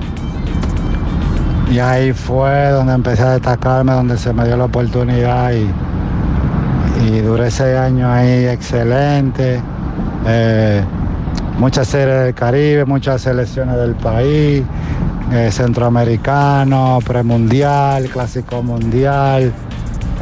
[1.73, 5.66] Y ahí fue donde empecé a destacarme, donde se me dio la oportunidad y,
[7.07, 9.59] y duré seis años ahí excelente.
[10.27, 10.85] Eh,
[11.59, 14.62] muchas series del Caribe, muchas selecciones del país,
[15.33, 19.51] eh, centroamericano, premundial, clásico mundial,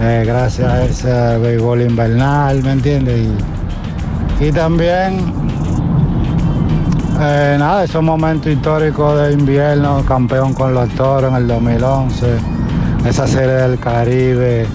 [0.01, 3.27] eh, gracias a ese béisbol invernal, ¿me entiendes?
[4.39, 5.19] Y, y también,
[7.21, 12.27] eh, nada, esos momentos históricos de invierno, campeón con los toros en el 2011,
[13.05, 14.67] esa serie del Caribe,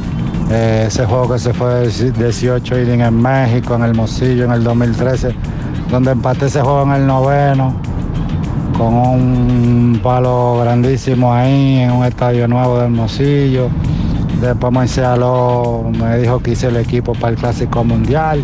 [0.52, 4.52] eh, ese juego que se fue de 18 innings en México, en el Mosillo en
[4.52, 5.36] el 2013,
[5.90, 7.74] donde empaté ese juego en el noveno,
[8.78, 13.70] con un palo grandísimo ahí, en un estadio nuevo del Mosillo.
[14.40, 18.44] Después Moisés Aló me dijo que hice el equipo para el Clásico Mundial.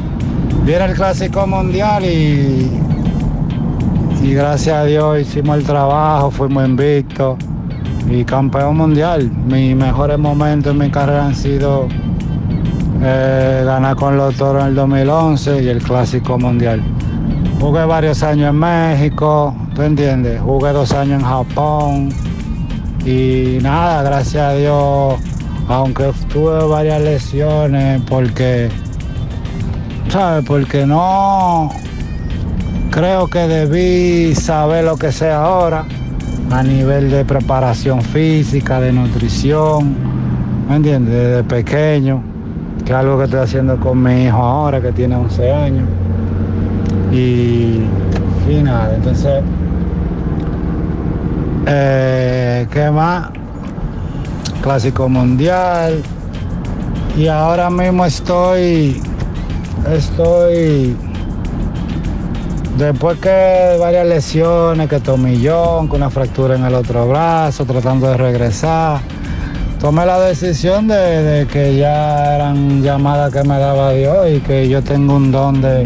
[0.66, 2.72] Viene el Clásico Mundial y,
[4.24, 7.38] y gracias a Dios hicimos el trabajo, fuimos invictos
[8.09, 9.32] y campeón mundial.
[9.47, 11.88] Mis mejores momentos en mi carrera han sido
[13.01, 16.82] eh, ganar con los toros en el 2011 y el Clásico Mundial.
[17.59, 20.39] Jugué varios años en México, ¿tú entiendes?
[20.41, 22.09] Jugué dos años en Japón
[23.05, 25.15] y nada, gracias a Dios,
[25.67, 28.69] aunque tuve varias lesiones porque,
[30.09, 30.45] ¿sabes?
[30.45, 31.72] Porque no
[32.92, 35.86] creo que debí saber lo que sé ahora
[36.52, 39.96] a nivel de preparación física, de nutrición,
[40.70, 41.14] ¿me entiendes?
[41.14, 42.22] Desde pequeño,
[42.86, 45.88] que es algo que estoy haciendo con mi hijo ahora, que tiene 11 años.
[47.14, 47.82] Y,
[48.50, 49.42] y nada, entonces,
[51.68, 53.30] eh, ¿qué más?
[54.62, 56.02] Clásico Mundial.
[57.18, 59.02] Y ahora mismo estoy,
[59.89, 60.96] estoy,
[62.82, 68.18] después que varias lesiones, que tomillón, con una fractura en el otro brazo, tratando de
[68.18, 69.00] regresar,
[69.80, 74.82] tomé la decisión de, que ya eran llamadas que me daba Dios y que yo
[74.82, 75.84] tengo un don de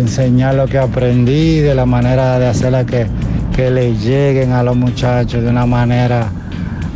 [0.00, 3.06] enseñar lo que aprendí, de la manera de hacerla que,
[3.54, 6.30] que le lleguen a los muchachos de una manera,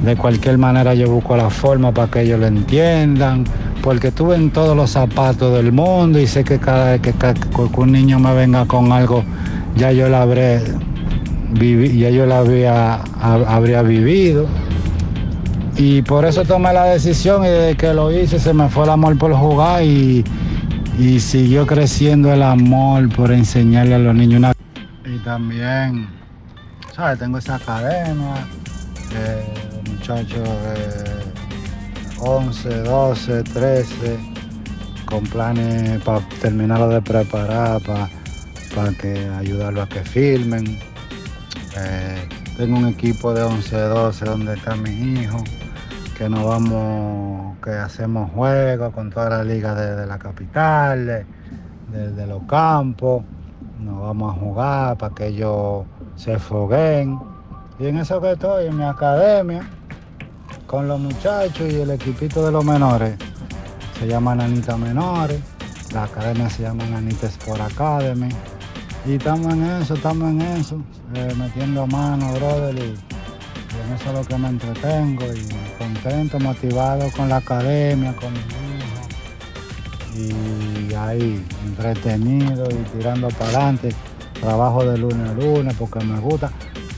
[0.04, 3.44] de cualquier manera yo busco la forma para que ellos lo entiendan,
[3.82, 7.80] porque estuve en todos los zapatos del mundo y sé que cada vez que, que
[7.80, 9.24] un niño me venga con algo,
[9.76, 10.62] ya yo la habré
[11.54, 14.46] vivi- ya yo la había, ha- habría vivido.
[15.76, 18.90] Y por eso tomé la decisión y desde que lo hice se me fue el
[18.90, 20.22] amor por jugar y,
[20.98, 24.52] y siguió creciendo el amor por enseñarle a los niños una...
[25.04, 26.08] Y también,
[26.94, 27.18] ¿sabes?
[27.18, 28.34] Tengo esa academia,
[29.16, 29.44] eh,
[29.90, 31.11] muchachos de
[32.24, 34.18] 11, 12, 13,
[35.06, 38.08] con planes para terminarlo de preparar, para
[39.00, 40.78] que ayudarlo a que filmen.
[41.76, 45.42] Eh, tengo un equipo de 11, 12 donde están mis hijos,
[46.16, 52.26] que nos vamos, que hacemos juegos con todas las ligas de, la capital, de- de
[52.26, 53.24] los campos.
[53.80, 57.18] Nos vamos a jugar para que ellos se foguen.
[57.80, 59.68] Y en eso que estoy, en mi academia,
[60.72, 63.14] con los muchachos y el equipito de los menores.
[63.98, 65.38] Se llama Nanita Menores.
[65.92, 68.30] La academia se llama Nanita Sport Academy.
[69.04, 74.14] Y estamos en eso, estamos en eso, eh, metiendo mano, brother, y, en eso es
[74.14, 75.46] lo que me entretengo y
[75.76, 78.38] contento, motivado con la academia, con mi
[80.24, 80.32] hijo.
[80.88, 83.94] Y ahí, entretenido y tirando para adelante.
[84.40, 86.50] Trabajo de lunes a lunes porque me gusta.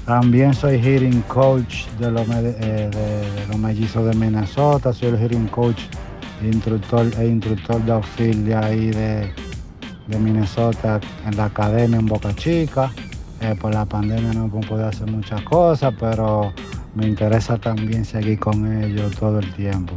[0.06, 2.90] También soy hitting coach de los, eh,
[3.48, 5.80] de, mellizos de Minnesota, soy el hitting coach
[6.42, 9.32] instructor, e instructor de outfield de ahí de,
[10.06, 12.92] de Minnesota en la academia en Boca Chica.
[13.40, 16.52] Eh, por la pandemia no podido hacer muchas cosas, pero
[16.94, 19.94] me interesa también seguir con ellos todo el tiempo.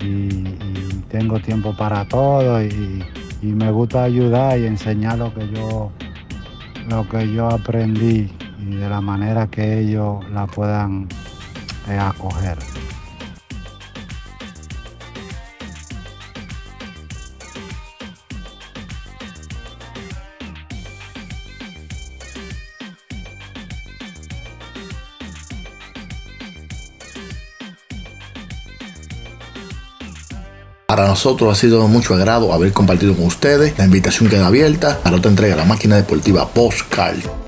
[0.00, 3.04] Y, y tengo tiempo para todo y,
[3.40, 5.90] y me gusta ayudar y enseñar lo que yo,
[6.88, 8.30] lo que yo aprendí.
[8.80, 11.08] De la manera que ellos la puedan
[11.88, 12.58] eh, acoger.
[30.92, 33.78] Para nosotros ha sido mucho agrado haber compartido con ustedes.
[33.78, 37.41] La invitación queda abierta para otra entrega de la máquina deportiva Postcard.